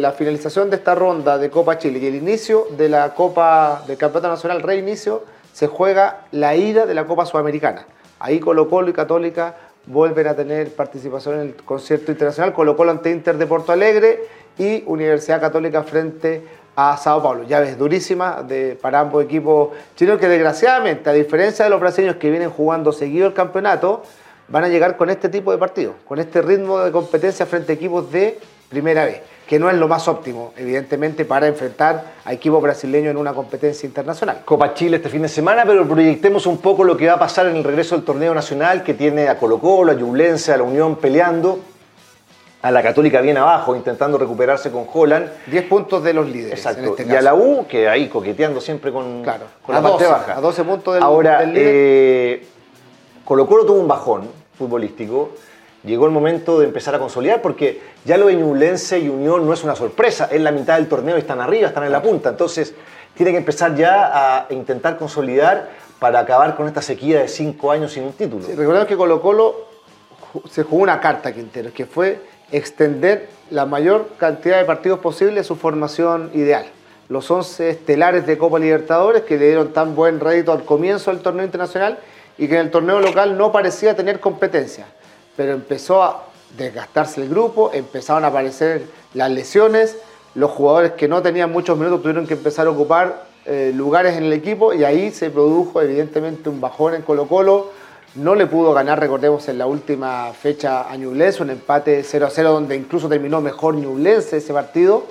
la 0.00 0.10
finalización 0.10 0.68
de 0.68 0.76
esta 0.76 0.96
ronda 0.96 1.38
de 1.38 1.48
Copa 1.48 1.78
Chile 1.78 2.00
y 2.00 2.06
el 2.06 2.16
inicio 2.16 2.66
de 2.76 2.88
la 2.88 3.14
Copa 3.14 3.84
del 3.86 3.96
Campeonato 3.96 4.32
Nacional, 4.32 4.62
reinicio, 4.62 5.22
se 5.52 5.68
juega 5.68 6.24
la 6.32 6.56
ida 6.56 6.86
de 6.86 6.94
la 6.94 7.04
Copa 7.04 7.24
Sudamericana. 7.24 7.86
Ahí 8.18 8.40
Colo 8.40 8.68
Colo 8.68 8.90
y 8.90 8.92
Católica 8.92 9.54
vuelven 9.86 10.26
a 10.26 10.34
tener 10.34 10.72
participación 10.74 11.36
en 11.36 11.40
el 11.42 11.54
concierto 11.54 12.10
internacional, 12.12 12.52
Colo 12.52 12.76
Colo 12.76 12.90
ante 12.90 13.10
Inter 13.10 13.38
de 13.38 13.46
Porto 13.46 13.72
Alegre 13.72 14.24
y 14.58 14.82
Universidad 14.86 15.40
Católica 15.40 15.82
frente 15.82 16.44
a 16.74 16.96
Sao 16.96 17.22
Paulo. 17.22 17.44
Llaves 17.44 17.78
durísimas 17.78 18.46
de, 18.46 18.76
para 18.80 19.00
ambos 19.00 19.24
equipos 19.24 19.70
chinos 19.94 20.18
que 20.18 20.28
desgraciadamente, 20.28 21.08
a 21.08 21.12
diferencia 21.12 21.64
de 21.64 21.70
los 21.70 21.80
brasileños 21.80 22.16
que 22.16 22.30
vienen 22.30 22.50
jugando 22.50 22.92
seguido 22.92 23.26
el 23.26 23.32
campeonato, 23.32 24.02
van 24.48 24.64
a 24.64 24.68
llegar 24.68 24.96
con 24.96 25.10
este 25.10 25.28
tipo 25.28 25.52
de 25.52 25.58
partidos, 25.58 25.94
con 26.06 26.18
este 26.18 26.42
ritmo 26.42 26.78
de 26.80 26.92
competencia 26.92 27.46
frente 27.46 27.72
a 27.72 27.74
equipos 27.74 28.10
de 28.12 28.38
primera 28.68 29.04
vez 29.04 29.22
que 29.46 29.60
no 29.60 29.70
es 29.70 29.76
lo 29.76 29.86
más 29.86 30.08
óptimo, 30.08 30.52
evidentemente, 30.56 31.24
para 31.24 31.46
enfrentar 31.46 32.14
a 32.24 32.32
equipos 32.32 32.60
brasileños 32.60 33.12
en 33.12 33.16
una 33.16 33.32
competencia 33.32 33.86
internacional. 33.86 34.42
Copa 34.44 34.74
Chile 34.74 34.96
este 34.96 35.08
fin 35.08 35.22
de 35.22 35.28
semana, 35.28 35.62
pero 35.64 35.86
proyectemos 35.86 36.46
un 36.46 36.58
poco 36.58 36.82
lo 36.82 36.96
que 36.96 37.06
va 37.06 37.14
a 37.14 37.18
pasar 37.18 37.46
en 37.46 37.56
el 37.56 37.62
regreso 37.62 37.94
del 37.94 38.04
torneo 38.04 38.34
nacional, 38.34 38.82
que 38.82 38.94
tiene 38.94 39.28
a 39.28 39.38
Colo 39.38 39.58
Colo, 39.58 39.92
a 39.92 39.94
Yublense, 39.94 40.52
a 40.52 40.56
la 40.56 40.64
Unión 40.64 40.96
peleando, 40.96 41.60
a 42.60 42.72
la 42.72 42.82
Católica 42.82 43.20
bien 43.20 43.36
abajo, 43.36 43.76
intentando 43.76 44.18
recuperarse 44.18 44.72
con 44.72 44.84
Holland. 44.92 45.28
10 45.46 45.64
puntos 45.66 46.02
de 46.02 46.12
los 46.12 46.26
líderes. 46.28 46.58
Exacto. 46.58 46.96
Este 46.96 47.06
y 47.06 47.14
a 47.14 47.22
la 47.22 47.34
U, 47.34 47.66
que 47.68 47.88
ahí 47.88 48.08
coqueteando 48.08 48.60
siempre 48.60 48.90
con, 48.90 49.24
con 49.62 49.74
la 49.74 49.80
parte 49.80 50.06
baja. 50.06 50.36
A 50.36 50.40
12 50.40 50.64
puntos 50.64 50.94
del, 50.94 51.02
Ahora, 51.04 51.40
del 51.40 51.52
líder. 51.52 51.66
Eh, 51.68 52.46
Colo 53.24 53.46
Colo 53.46 53.64
tuvo 53.64 53.78
un 53.78 53.88
bajón 53.88 54.28
futbolístico 54.58 55.30
llegó 55.86 56.06
el 56.06 56.12
momento 56.12 56.58
de 56.58 56.66
empezar 56.66 56.94
a 56.94 56.98
consolidar 56.98 57.40
porque 57.40 57.80
ya 58.04 58.18
lo 58.18 58.26
de 58.26 58.34
Ñublense 58.34 58.98
y 58.98 59.08
Unión 59.08 59.46
no 59.46 59.52
es 59.52 59.64
una 59.64 59.76
sorpresa, 59.76 60.28
es 60.30 60.40
la 60.40 60.50
mitad 60.50 60.76
del 60.76 60.88
torneo 60.88 61.16
y 61.16 61.20
están 61.20 61.40
arriba, 61.40 61.68
están 61.68 61.84
en 61.84 61.92
la 61.92 62.02
punta, 62.02 62.28
entonces 62.28 62.74
tiene 63.14 63.32
que 63.32 63.38
empezar 63.38 63.74
ya 63.74 64.10
a 64.12 64.46
intentar 64.50 64.98
consolidar 64.98 65.70
para 65.98 66.20
acabar 66.20 66.56
con 66.56 66.66
esta 66.66 66.82
sequía 66.82 67.20
de 67.20 67.28
cinco 67.28 67.70
años 67.70 67.92
sin 67.92 68.02
un 68.02 68.12
título. 68.12 68.44
Sí, 68.44 68.54
recordemos 68.54 68.86
que 68.86 68.96
Colo 68.96 69.22
Colo 69.22 69.66
se 70.50 70.64
jugó 70.64 70.82
una 70.82 71.00
carta 71.00 71.32
Quintero, 71.32 71.72
que 71.72 71.86
fue 71.86 72.20
extender 72.52 73.28
la 73.50 73.64
mayor 73.64 74.10
cantidad 74.18 74.58
de 74.58 74.64
partidos 74.64 74.98
posible 74.98 75.42
su 75.44 75.56
formación 75.56 76.30
ideal. 76.34 76.66
Los 77.08 77.30
11 77.30 77.70
estelares 77.70 78.26
de 78.26 78.36
Copa 78.36 78.58
Libertadores 78.58 79.22
que 79.22 79.38
le 79.38 79.46
dieron 79.46 79.72
tan 79.72 79.94
buen 79.94 80.18
rédito 80.20 80.52
al 80.52 80.64
comienzo 80.64 81.12
del 81.12 81.22
torneo 81.22 81.46
internacional 81.46 81.98
y 82.36 82.48
que 82.48 82.54
en 82.54 82.62
el 82.62 82.70
torneo 82.70 83.00
local 83.00 83.38
no 83.38 83.52
parecía 83.52 83.94
tener 83.94 84.20
competencia 84.20 84.86
pero 85.36 85.52
empezó 85.52 86.02
a 86.02 86.24
desgastarse 86.56 87.22
el 87.22 87.28
grupo, 87.28 87.70
empezaron 87.72 88.24
a 88.24 88.28
aparecer 88.28 88.86
las 89.14 89.30
lesiones, 89.30 89.96
los 90.34 90.50
jugadores 90.50 90.92
que 90.92 91.08
no 91.08 91.22
tenían 91.22 91.50
muchos 91.50 91.76
minutos 91.78 92.02
tuvieron 92.02 92.26
que 92.26 92.34
empezar 92.34 92.66
a 92.66 92.70
ocupar 92.70 93.24
eh, 93.46 93.72
lugares 93.74 94.16
en 94.16 94.24
el 94.24 94.32
equipo 94.32 94.72
y 94.72 94.84
ahí 94.84 95.10
se 95.10 95.30
produjo 95.30 95.80
evidentemente 95.80 96.48
un 96.48 96.60
bajón 96.60 96.94
en 96.94 97.02
Colo 97.02 97.26
Colo. 97.26 97.70
No 98.14 98.34
le 98.34 98.46
pudo 98.46 98.72
ganar, 98.72 98.98
recordemos, 98.98 99.48
en 99.48 99.58
la 99.58 99.66
última 99.66 100.32
fecha 100.32 100.90
a 100.90 100.96
Ñublense, 100.96 101.42
un 101.42 101.50
empate 101.50 102.02
0 102.02 102.26
a 102.26 102.30
0 102.30 102.52
donde 102.52 102.74
incluso 102.74 103.08
terminó 103.08 103.40
mejor 103.40 103.74
Ñublense 103.74 104.38
ese 104.38 104.52
partido. 104.52 105.04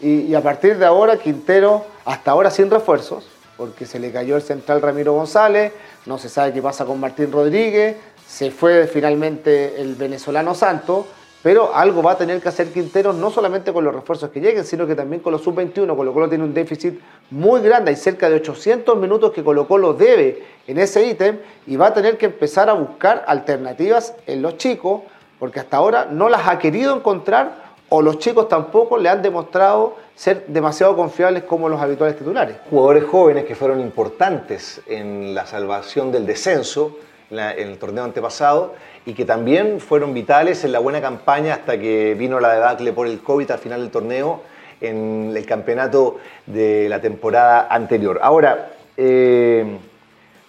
Y, 0.00 0.20
y 0.22 0.34
a 0.34 0.40
partir 0.40 0.78
de 0.78 0.86
ahora 0.86 1.16
Quintero, 1.16 1.84
hasta 2.04 2.30
ahora 2.30 2.50
sin 2.50 2.70
refuerzos, 2.70 3.26
porque 3.56 3.86
se 3.86 3.98
le 3.98 4.12
cayó 4.12 4.36
el 4.36 4.42
central 4.42 4.80
Ramiro 4.80 5.12
González, 5.12 5.72
no 6.06 6.16
se 6.16 6.28
sabe 6.28 6.52
qué 6.52 6.62
pasa 6.62 6.84
con 6.84 7.00
Martín 7.00 7.32
Rodríguez, 7.32 7.96
se 8.30 8.52
fue 8.52 8.86
finalmente 8.86 9.80
el 9.80 9.96
venezolano 9.96 10.54
Santo, 10.54 11.04
pero 11.42 11.74
algo 11.74 12.00
va 12.00 12.12
a 12.12 12.16
tener 12.16 12.40
que 12.40 12.48
hacer 12.48 12.68
Quintero, 12.68 13.12
no 13.12 13.28
solamente 13.30 13.72
con 13.72 13.82
los 13.84 13.92
refuerzos 13.92 14.30
que 14.30 14.40
lleguen, 14.40 14.64
sino 14.64 14.86
que 14.86 14.94
también 14.94 15.20
con 15.20 15.32
los 15.32 15.42
sub-21. 15.42 15.96
Colo 15.96 16.12
Colo 16.14 16.28
tiene 16.28 16.44
un 16.44 16.54
déficit 16.54 17.00
muy 17.30 17.60
grande, 17.60 17.90
hay 17.90 17.96
cerca 17.96 18.30
de 18.30 18.36
800 18.36 18.96
minutos 18.96 19.32
que 19.32 19.42
Colo 19.42 19.66
Colo 19.66 19.94
debe 19.94 20.44
en 20.68 20.78
ese 20.78 21.04
ítem 21.08 21.40
y 21.66 21.74
va 21.74 21.88
a 21.88 21.94
tener 21.94 22.16
que 22.18 22.26
empezar 22.26 22.70
a 22.70 22.74
buscar 22.74 23.24
alternativas 23.26 24.14
en 24.28 24.42
los 24.42 24.56
chicos, 24.58 25.02
porque 25.40 25.58
hasta 25.58 25.78
ahora 25.78 26.06
no 26.08 26.28
las 26.28 26.46
ha 26.46 26.58
querido 26.60 26.94
encontrar 26.94 27.70
o 27.88 28.00
los 28.00 28.20
chicos 28.20 28.48
tampoco 28.48 28.96
le 28.96 29.08
han 29.08 29.22
demostrado 29.22 29.96
ser 30.14 30.46
demasiado 30.46 30.94
confiables 30.94 31.42
como 31.42 31.68
los 31.68 31.80
habituales 31.80 32.16
titulares. 32.16 32.58
Jugadores 32.70 33.04
jóvenes 33.04 33.44
que 33.44 33.56
fueron 33.56 33.80
importantes 33.80 34.80
en 34.86 35.34
la 35.34 35.46
salvación 35.46 36.12
del 36.12 36.26
descenso, 36.26 36.96
en 37.30 37.68
el 37.68 37.78
torneo 37.78 38.04
antepasado 38.04 38.74
y 39.06 39.14
que 39.14 39.24
también 39.24 39.80
fueron 39.80 40.12
vitales 40.12 40.64
en 40.64 40.72
la 40.72 40.80
buena 40.80 41.00
campaña 41.00 41.54
hasta 41.54 41.78
que 41.78 42.14
vino 42.18 42.40
la 42.40 42.52
debacle 42.54 42.92
por 42.92 43.06
el 43.06 43.20
COVID 43.20 43.50
al 43.50 43.58
final 43.58 43.80
del 43.80 43.90
torneo 43.90 44.42
en 44.80 45.32
el 45.36 45.46
campeonato 45.46 46.18
de 46.46 46.88
la 46.88 47.00
temporada 47.00 47.68
anterior. 47.70 48.18
Ahora, 48.22 48.72
eh, 48.96 49.78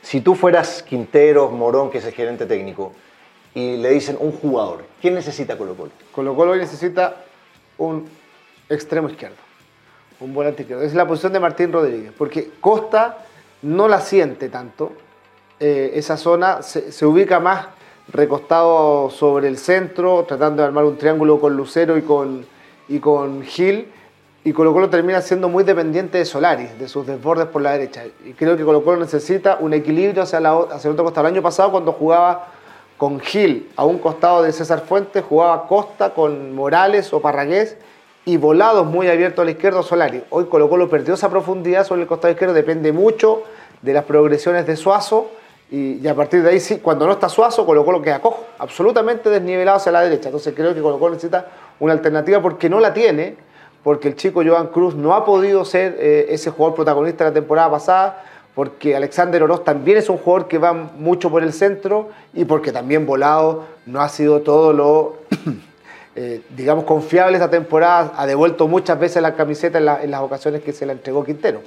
Si 0.01 0.21
tú 0.21 0.33
fueras 0.33 0.81
Quintero, 0.81 1.51
Morón, 1.51 1.91
que 1.91 1.99
es 1.99 2.05
el 2.05 2.13
gerente 2.13 2.47
técnico, 2.47 2.91
y 3.53 3.77
le 3.77 3.89
dicen 3.91 4.17
un 4.19 4.31
jugador, 4.31 4.83
¿quién 4.99 5.13
necesita 5.13 5.57
Colo 5.57 5.75
Colo? 5.75 5.91
Colo 6.11 6.35
Colo 6.35 6.55
necesita 6.55 7.17
un 7.77 8.09
extremo 8.67 9.09
izquierdo, 9.09 9.35
un 10.19 10.33
volante 10.33 10.63
izquierdo. 10.63 10.83
Es 10.83 10.95
la 10.95 11.05
posición 11.05 11.33
de 11.33 11.39
Martín 11.39 11.71
Rodríguez, 11.71 12.13
porque 12.17 12.49
Costa 12.59 13.19
no 13.61 13.87
la 13.87 14.01
siente 14.01 14.49
tanto. 14.49 14.93
Eh, 15.63 15.99
esa 15.99 16.17
zona 16.17 16.63
se, 16.63 17.05
ubica 17.05 17.39
más 17.39 17.67
recostado 18.11 19.11
sobre 19.11 19.47
el 19.47 19.59
centro, 19.59 20.25
tratando 20.27 20.63
de 20.63 20.67
armar 20.67 20.85
un 20.85 20.97
triángulo 20.97 21.39
con 21.39 21.55
Lucero 21.55 21.99
y 21.99 22.01
con, 22.01 22.43
y 22.87 22.97
con 22.97 23.43
Gil. 23.43 23.85
Y 24.43 24.53
Colo 24.53 24.73
Colo 24.73 24.89
termina 24.89 25.21
siendo 25.21 25.49
muy 25.49 25.63
dependiente 25.63 26.17
de 26.17 26.25
Solari, 26.25 26.65
de 26.79 26.87
sus 26.87 27.05
desbordes 27.05 27.45
por 27.45 27.61
la 27.61 27.73
derecha. 27.73 28.05
Y 28.25 28.33
creo 28.33 28.57
que 28.57 28.63
Colo 28.63 28.83
Colo 28.83 29.01
necesita 29.01 29.57
un 29.59 29.75
equilibrio 29.75 30.23
hacia, 30.23 30.39
la, 30.39 30.51
hacia 30.71 30.87
el 30.87 30.93
otro 30.93 31.05
costado. 31.05 31.27
El 31.27 31.35
año 31.35 31.43
pasado 31.43 31.69
cuando 31.69 31.91
jugaba 31.91 32.47
con 32.97 33.19
Gil 33.19 33.69
a 33.75 33.85
un 33.85 33.99
costado 33.99 34.41
de 34.41 34.53
César 34.53 34.81
Fuentes, 34.81 35.23
jugaba 35.23 35.67
Costa 35.67 36.15
con 36.15 36.55
Morales 36.55 37.13
o 37.13 37.21
Parragués 37.21 37.77
y 38.25 38.37
volados 38.37 38.87
muy 38.87 39.09
abiertos 39.09 39.43
a 39.43 39.45
la 39.45 39.51
izquierda 39.51 39.83
Solari. 39.83 40.23
Hoy 40.31 40.45
Colo 40.45 40.67
Colo 40.71 40.89
perdió 40.89 41.13
esa 41.13 41.29
profundidad 41.29 41.85
sobre 41.85 42.01
el 42.01 42.07
costado 42.07 42.31
izquierdo, 42.31 42.55
depende 42.55 42.91
mucho 42.91 43.43
de 43.83 43.93
las 43.93 44.05
progresiones 44.05 44.65
de 44.65 44.75
Suazo 44.75 45.29
y, 45.73 46.05
a 46.05 46.13
partir 46.13 46.43
de 46.43 46.49
ahí, 46.49 46.59
sí, 46.59 46.79
cuando 46.79 47.07
no 47.07 47.13
está 47.13 47.29
Suazo, 47.29 47.65
Colo 47.65 47.85
Colo 47.85 48.01
queda 48.01 48.19
cojo, 48.19 48.45
absolutamente 48.59 49.29
desnivelado 49.29 49.77
hacia 49.77 49.93
la 49.93 50.01
derecha. 50.01 50.27
Entonces 50.27 50.53
creo 50.53 50.75
que 50.75 50.81
Colo 50.81 50.99
Colo 50.99 51.13
necesita 51.13 51.47
una 51.79 51.93
alternativa 51.93 52.41
porque 52.41 52.69
no 52.69 52.81
la 52.81 52.93
tiene, 52.93 53.37
porque 53.81 54.09
el 54.09 54.17
chico 54.17 54.43
Joan 54.45 54.67
Cruz 54.67 54.95
no 54.95 55.13
ha 55.13 55.23
podido 55.23 55.63
ser 55.63 55.95
eh, 55.97 56.25
ese 56.27 56.49
jugador 56.49 56.75
protagonista 56.75 57.23
de 57.23 57.29
la 57.29 57.33
temporada 57.35 57.71
pasada, 57.71 58.23
porque 58.53 58.97
Alexander 58.97 59.41
Oroz 59.43 59.63
también 59.63 59.97
es 59.97 60.09
un 60.09 60.17
jugador 60.17 60.49
que 60.49 60.57
va 60.57 60.73
mucho 60.73 61.29
por 61.29 61.41
el 61.41 61.53
centro 61.53 62.09
y 62.33 62.43
porque 62.43 62.73
también 62.73 63.05
Volado 63.05 63.63
no 63.85 64.01
ha 64.01 64.09
sido 64.09 64.41
todo 64.41 64.73
lo, 64.73 65.19
eh, 66.17 66.41
digamos, 66.49 66.83
confiable 66.83 67.37
esta 67.37 67.49
temporada, 67.49 68.11
ha 68.17 68.25
devuelto 68.25 68.67
muchas 68.67 68.99
veces 68.99 69.21
la 69.21 69.35
camiseta 69.35 69.77
en, 69.77 69.87
en 69.87 70.11
las 70.11 70.19
ocasiones 70.19 70.63
que 70.63 70.73
se 70.73 70.85
la 70.85 70.91
entregó 70.91 71.23
Quintero. 71.23 71.61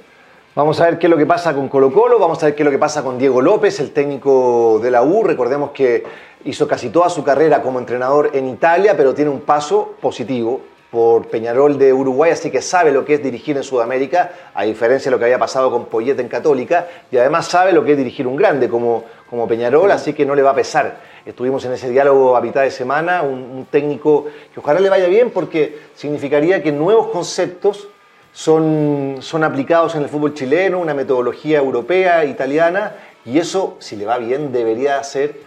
Vamos 0.55 0.79
a 0.79 0.85
ver 0.85 0.97
qué 0.97 1.07
es 1.07 1.11
lo 1.11 1.17
que 1.17 1.25
pasa 1.25 1.53
con 1.53 1.67
Colo 1.67 1.91
Colo, 1.91 2.17
vamos 2.17 2.41
a 2.41 2.45
ver 2.45 2.55
qué 2.55 2.63
es 2.63 2.65
lo 2.65 2.71
que 2.71 2.79
pasa 2.79 3.03
con 3.03 3.17
Diego 3.17 3.41
López, 3.41 3.77
el 3.81 3.91
técnico 3.91 4.79
de 4.81 4.89
la 4.89 5.03
U. 5.03 5.21
Recordemos 5.21 5.71
que 5.71 6.01
hizo 6.45 6.65
casi 6.65 6.91
toda 6.91 7.09
su 7.09 7.25
carrera 7.25 7.61
como 7.61 7.77
entrenador 7.77 8.29
en 8.31 8.47
Italia, 8.47 8.95
pero 8.95 9.13
tiene 9.13 9.31
un 9.31 9.41
paso 9.41 9.95
positivo 9.99 10.61
por 10.91 11.27
Peñarol 11.27 11.77
de 11.77 11.91
Uruguay, 11.91 12.31
así 12.31 12.51
que 12.51 12.61
sabe 12.61 12.93
lo 12.93 13.03
que 13.03 13.15
es 13.15 13.21
dirigir 13.21 13.57
en 13.57 13.63
Sudamérica, 13.63 14.31
a 14.53 14.63
diferencia 14.63 15.09
de 15.09 15.17
lo 15.17 15.19
que 15.19 15.25
había 15.25 15.37
pasado 15.37 15.69
con 15.69 15.87
Poyet 15.87 16.17
en 16.21 16.29
Católica, 16.29 16.87
y 17.11 17.17
además 17.17 17.47
sabe 17.47 17.73
lo 17.73 17.83
que 17.83 17.91
es 17.91 17.97
dirigir 17.97 18.25
un 18.25 18.37
grande 18.37 18.69
como, 18.69 19.03
como 19.29 19.49
Peñarol, 19.49 19.91
así 19.91 20.13
que 20.13 20.25
no 20.25 20.35
le 20.35 20.41
va 20.41 20.51
a 20.51 20.55
pesar. 20.55 20.99
Estuvimos 21.25 21.65
en 21.65 21.73
ese 21.73 21.89
diálogo 21.89 22.37
a 22.37 22.39
mitad 22.39 22.61
de 22.61 22.71
semana, 22.71 23.23
un, 23.23 23.39
un 23.39 23.65
técnico 23.65 24.27
que 24.53 24.61
ojalá 24.61 24.79
le 24.79 24.89
vaya 24.89 25.07
bien 25.07 25.31
porque 25.31 25.77
significaría 25.95 26.63
que 26.63 26.71
nuevos 26.71 27.07
conceptos 27.07 27.89
son, 28.35 29.19
son 29.21 29.45
aplicados 29.45 29.95
en 29.95 30.03
el 30.03 30.09
fútbol 30.09 30.33
chileno, 30.33 30.79
una 30.79 30.93
metodología 30.93 31.57
europea, 31.57 32.25
italiana, 32.25 32.91
y 33.23 33.39
eso, 33.39 33.77
si 33.79 33.95
le 33.95 34.05
va 34.05 34.17
bien, 34.17 34.51
debería 34.51 35.01
ser 35.03 35.39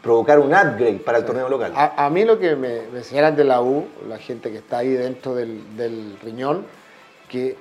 provocar 0.00 0.38
un 0.38 0.54
upgrade 0.54 1.00
para 1.04 1.18
el 1.18 1.24
torneo 1.24 1.48
local. 1.48 1.72
A, 1.74 2.06
a, 2.06 2.08
mí 2.08 2.24
lo 2.24 2.38
que 2.38 2.54
me, 2.54 2.82
me 2.92 3.02
señalan 3.02 3.34
de 3.34 3.42
la 3.42 3.60
U, 3.62 3.84
la 4.08 4.18
gente 4.18 4.52
que 4.52 4.58
está 4.58 4.78
ahí 4.78 4.90
dentro 4.90 5.34
del, 5.34 5.76
del 5.76 6.16
riñón, 6.22 6.66
que 7.28 7.56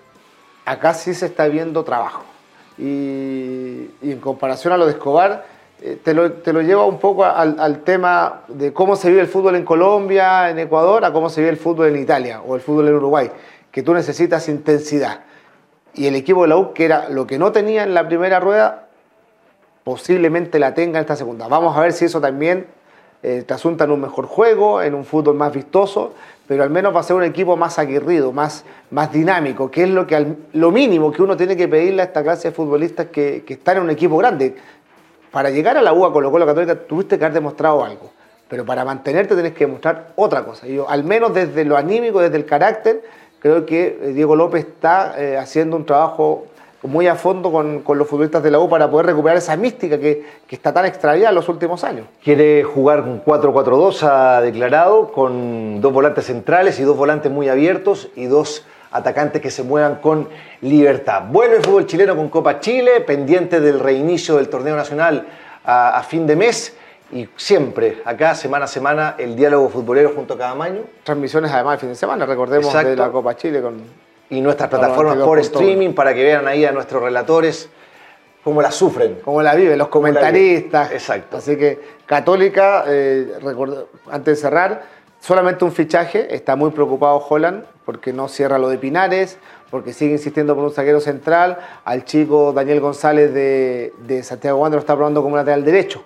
acá 0.65 0.93
sí 0.93 1.15
se 1.15 1.26
está 1.26 1.47
viendo 1.47 1.84
trabajo. 1.84 2.23
Y, 2.78 3.89
y 4.04 4.12
en 4.12 4.19
comparación 4.19 4.71
a 4.71 4.78
lo 4.78 4.86
de 4.86 4.91
Escobar, 4.91 5.45
eh, 5.82 5.97
te, 6.04 6.13
lo, 6.13 6.32
te, 6.32 6.54
lo, 6.54 6.62
lleva 6.62 6.86
un 6.86 7.00
poco 7.00 7.26
al, 7.26 7.60
al, 7.60 7.84
tema 7.84 8.43
de 8.47 8.71
cómo 8.71 8.95
se 8.95 9.10
vive 9.10 9.21
el 9.21 9.28
fútbol 9.28 9.56
en 9.56 9.65
Colombia, 9.65 10.52
en 10.52 10.60
Ecuador, 10.60 11.06
a 11.06 11.12
cómo 11.12 11.28
se 11.28 11.41
vive 11.41 11.52
el 11.52 11.58
fútbol 11.58 11.88
en 11.88 11.97
Italia 11.97 12.41
o 12.41 12.56
el 12.56 12.62
fútbol 12.62 12.88
en 12.88 12.93
Uruguay 12.95 13.32
que 13.78 13.84
tú 13.84 13.94
necesitas 13.94 14.50
intensidad. 14.50 15.20
Y 15.94 16.08
el 16.08 16.16
equipo 16.16 16.42
de 16.42 16.48
la 16.48 16.58
U, 16.58 16.74
que 16.74 16.84
era 16.84 17.10
lo 17.10 17.28
que 17.28 17.38
no 17.38 17.52
tenía 17.52 17.84
en 17.84 17.94
la 17.94 18.08
primera 18.08 18.40
rueda, 18.40 18.88
posiblemente 19.84 20.58
la 20.58 20.74
tenga 20.74 20.98
en 20.98 21.02
esta 21.02 21.16
segunda. 21.16 21.48
Vamos 21.48 21.78
a 21.78 21.82
ver 21.82 21.94
si 21.94 22.06
eso 22.06 22.20
también 22.20 22.66
eh, 23.22 23.44
te 23.46 23.54
asunta 23.54 23.84
en 23.84 23.92
un 23.92 24.02
mejor 24.02 24.26
juego, 24.26 24.82
en 24.82 24.96
un 24.96 25.06
fútbol 25.06 25.36
más 25.36 25.54
vistoso, 25.54 26.16
pero 26.48 26.63
al 26.63 26.72
menos 26.72 26.96
va 26.96 27.02
a 27.02 27.04
ser 27.04 27.18
un 27.18 27.24
equipo 27.24 27.56
más 27.56 27.78
aguerrido, 27.78 28.32
más, 28.32 28.66
más 28.90 29.12
dinámico, 29.12 29.70
que 29.70 29.84
es 29.84 29.90
lo, 29.90 30.08
que 30.08 30.26
lo 30.54 30.72
mínimo 30.72 31.12
que 31.12 31.22
uno 31.22 31.38
tiene 31.38 31.56
que 31.56 31.68
pedirle 31.68 32.02
a 32.02 32.06
esta 32.06 32.24
clase 32.24 32.48
de 32.48 32.56
futbolistas 32.56 33.06
que, 33.12 33.44
que 33.46 33.54
están 33.54 33.78
en 33.78 33.84
un 33.84 33.90
equipo 33.92 34.18
grande. 34.18 34.56
Para 35.30 35.52
llegar 35.52 35.78
a 35.78 35.84
la 35.84 35.94
U 35.94 36.04
a 36.04 36.12
Colo 36.12 36.32
Colo 36.32 36.48
Católica 36.48 36.74
tuviste 36.74 37.20
que 37.20 37.26
haber 37.26 37.36
demostrado 37.36 37.86
algo, 37.86 38.10
pero 38.50 38.66
para 38.66 38.84
mantenerte 38.84 39.36
tenés 39.36 39.54
que 39.54 39.68
demostrar 39.68 40.13
otra 40.16 40.44
cosa. 40.44 40.66
Yo, 40.66 40.90
al 40.90 41.04
menos 41.04 41.32
desde 41.36 41.63
lo 41.63 41.78
anímico, 41.78 42.20
desde 42.22 42.38
el 42.38 42.46
carácter, 42.48 43.04
creo 43.39 43.65
que 43.65 44.00
eh, 44.02 44.13
Diego 44.13 44.36
López 44.36 44.65
está 44.65 45.15
eh, 45.17 45.38
haciendo 45.38 45.76
un 45.76 45.86
trabajo 45.86 46.45
muy 46.84 47.08
a 47.08 47.15
fondo 47.15 47.52
con, 47.52 47.82
con, 47.82 47.97
los 47.97 48.08
futbolistas 48.08 48.43
de 48.43 48.52
la 48.52 48.60
U 48.60 48.69
para 48.69 48.89
poder 48.89 49.08
recuperar 49.08 49.38
esa 49.38 49.56
mística 49.58 50.00
que, 50.00 50.23
que 50.47 50.56
está 50.56 50.71
tan 50.71 50.86
extraviada 50.86 51.30
en 51.30 51.36
los 51.36 51.50
últimos 51.50 51.84
años. 51.84 52.06
Quiere 52.23 52.63
jugar 52.63 53.02
un 53.02 53.23
4-4-2, 53.23 54.04
ha 54.04 54.41
declarado, 54.41 55.12
con 55.12 55.82
dos 55.82 55.91
volantes 55.91 56.26
centrales 56.26 56.80
y 56.80 56.84
dos 56.84 56.95
volantes 56.95 57.32
muy 57.32 57.50
abiertos 57.50 58.10
y 58.15 58.26
dos 58.26 58.65
atacantes 58.91 59.41
que 59.41 59.52
se 59.52 59.63
muevan 59.63 59.95
con 59.95 60.30
libertad. 60.62 61.23
Vuelve 61.30 61.58
el 61.58 61.63
fútbol 61.63 61.88
chileno 61.88 62.15
con 62.15 62.30
Copa 62.30 62.60
Chile, 62.60 63.02
pendiente 63.02 63.60
del 63.60 63.80
reinicio 63.80 64.38
del 64.38 64.47
torneo 64.47 64.76
nacional 64.76 65.26
a 65.65 66.02
fin 66.08 66.26
de 66.26 66.38
mes 66.38 66.73
y 67.12 67.30
siempre, 67.38 68.02
acá 68.04 68.36
semana 68.36 68.65
a 68.65 68.67
semana, 68.67 69.15
el 69.17 69.36
diálogo 69.36 69.70
futbolero 69.70 70.12
junto 70.13 70.34
a 70.34 70.38
cada 70.38 70.56
maño. 70.56 70.82
Transmisiones 71.04 71.52
además 71.52 71.76
el 71.76 71.80
fin 71.80 71.89
de 71.89 71.96
semana, 71.96 72.26
recordemos 72.26 72.67
Exacto. 72.67 72.89
de 72.89 72.96
la 72.96 73.10
Copa 73.10 73.36
Chile 73.36 73.62
con... 73.62 73.82
Y 74.30 74.41
nuestras 74.41 74.70
plataformas 74.70 75.17
por 75.20 75.39
streaming 75.39 75.93
para 75.93 76.13
que 76.13 76.22
vean 76.22 76.48
ahí 76.50 76.65
a 76.65 76.74
nuestros 76.74 77.02
relatores 77.02 77.70
cómo 78.43 78.62
la 78.62 78.72
sufren. 78.72 79.20
Cómo 79.24 79.41
la 79.41 79.56
viven, 79.56 79.78
los 79.78 79.88
comentaristas. 79.88 80.91
Exacto. 80.91 81.38
Así 81.38 81.56
que 81.56 81.80
Católica, 82.06 82.84
eh, 82.88 83.39
antes 84.12 84.36
de 84.36 84.41
cerrar, 84.41 84.84
solamente 85.22 85.63
un 85.63 85.72
fichaje, 85.72 86.36
está 86.36 86.58
muy 86.58 86.72
preocupado 86.72 87.26
Holland 87.30 87.63
porque 87.86 88.12
no 88.12 88.28
cierra 88.28 88.58
lo 88.58 88.67
de 88.67 88.78
Pinares, 88.78 89.38
porque 89.72 89.93
sigue 89.93 90.12
insistiendo 90.12 90.56
por 90.56 90.65
un 90.65 90.74
zaguero 90.74 91.00
central, 91.00 91.58
al 91.86 92.04
chico 92.04 92.52
Daniel 92.52 92.82
González 92.82 93.34
de, 93.34 93.93
de 94.00 94.24
Santiago 94.24 94.60
Wander 94.60 94.76
lo 94.76 94.82
está 94.82 94.96
probando 94.96 95.24
como 95.24 95.38
lateral 95.38 95.63
derecho 95.63 96.04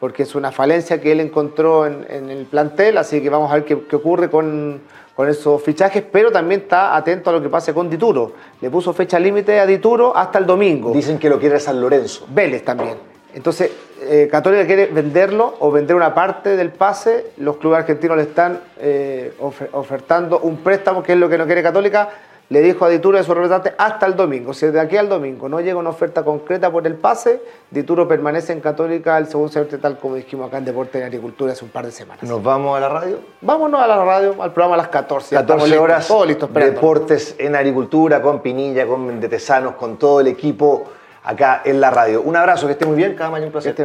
porque 0.00 0.22
es 0.22 0.34
una 0.34 0.50
falencia 0.50 1.00
que 1.00 1.12
él 1.12 1.20
encontró 1.20 1.86
en, 1.86 2.06
en 2.08 2.30
el 2.30 2.46
plantel, 2.46 2.96
así 2.96 3.22
que 3.22 3.28
vamos 3.28 3.52
a 3.52 3.54
ver 3.54 3.64
qué, 3.66 3.78
qué 3.86 3.96
ocurre 3.96 4.30
con, 4.30 4.80
con, 5.14 5.28
esos 5.28 5.62
fichajes, 5.62 6.02
pero 6.10 6.32
también 6.32 6.62
está 6.62 6.96
atento 6.96 7.28
a 7.28 7.34
lo 7.34 7.42
que 7.42 7.50
pase 7.50 7.74
con 7.74 7.90
Dituro. 7.90 8.32
Le 8.62 8.70
puso 8.70 8.94
fecha 8.94 9.18
límite 9.18 9.60
a 9.60 9.66
Dituro 9.66 10.16
hasta 10.16 10.38
el 10.38 10.46
domingo. 10.46 10.92
Dicen 10.92 11.18
que 11.18 11.28
lo 11.28 11.38
quiere 11.38 11.60
San 11.60 11.78
Lorenzo. 11.78 12.26
Vélez 12.30 12.64
también. 12.64 12.96
Entonces, 13.34 13.70
eh, 14.00 14.28
Católica 14.30 14.66
quiere 14.66 14.86
venderlo 14.86 15.54
o 15.60 15.70
vender 15.70 15.94
una 15.94 16.14
parte 16.14 16.56
del 16.56 16.70
pase. 16.70 17.32
Los 17.36 17.58
clubes 17.58 17.80
argentinos 17.80 18.16
le 18.16 18.22
están 18.24 18.58
eh, 18.78 19.34
ofertando 19.72 20.40
un 20.40 20.56
préstamo, 20.56 21.02
que 21.02 21.12
es 21.12 21.18
lo 21.18 21.28
que 21.28 21.36
no 21.36 21.44
quiere 21.44 21.62
Católica 21.62 22.08
le 22.50 22.60
dijo 22.60 22.84
a 22.84 22.88
Dituro 22.88 23.16
de 23.16 23.22
su 23.22 23.32
representante 23.32 23.74
hasta 23.78 24.06
el 24.06 24.16
domingo. 24.16 24.52
Si 24.52 24.66
de 24.66 24.80
aquí 24.80 24.96
al 24.96 25.08
domingo 25.08 25.48
no 25.48 25.60
llega 25.60 25.78
una 25.78 25.90
oferta 25.90 26.24
concreta 26.24 26.70
por 26.70 26.84
el 26.84 26.96
pase, 26.96 27.40
Dituro 27.70 28.08
permanece 28.08 28.52
en 28.52 28.60
Católica 28.60 29.16
el 29.18 29.28
segundo 29.28 29.52
semestre, 29.52 29.78
tal 29.78 29.98
como 29.98 30.16
dijimos 30.16 30.48
acá 30.48 30.58
en 30.58 30.64
Deporte 30.64 30.98
y 30.98 31.02
Agricultura 31.02 31.52
hace 31.52 31.64
un 31.64 31.70
par 31.70 31.86
de 31.86 31.92
semanas. 31.92 32.24
¿Nos 32.24 32.42
vamos 32.42 32.76
a 32.76 32.80
la 32.80 32.88
radio? 32.88 33.20
Vámonos 33.40 33.80
a 33.80 33.86
la 33.86 34.04
radio, 34.04 34.42
al 34.42 34.52
programa 34.52 34.74
a 34.74 34.78
las 34.78 34.88
14. 34.88 35.36
14 35.36 35.78
horas, 35.78 36.08
todo 36.08 36.26
listo, 36.26 36.48
Deportes 36.48 37.36
en 37.38 37.54
Agricultura, 37.54 38.20
con 38.20 38.40
Pinilla, 38.40 38.84
con 38.84 39.20
Detesanos, 39.20 39.76
con 39.76 39.96
todo 39.96 40.20
el 40.20 40.26
equipo 40.26 40.88
acá 41.22 41.62
en 41.64 41.80
la 41.80 41.90
radio. 41.90 42.20
Un 42.20 42.34
abrazo, 42.34 42.66
que 42.66 42.72
esté 42.72 42.84
muy 42.84 42.96
bien, 42.96 43.14
cada 43.14 43.30
mañana 43.30 43.46
un 43.46 43.52
placer. 43.52 43.76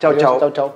Chao, 0.00 0.14
chao. 0.16 0.40
Chao, 0.40 0.50
chao. 0.50 0.74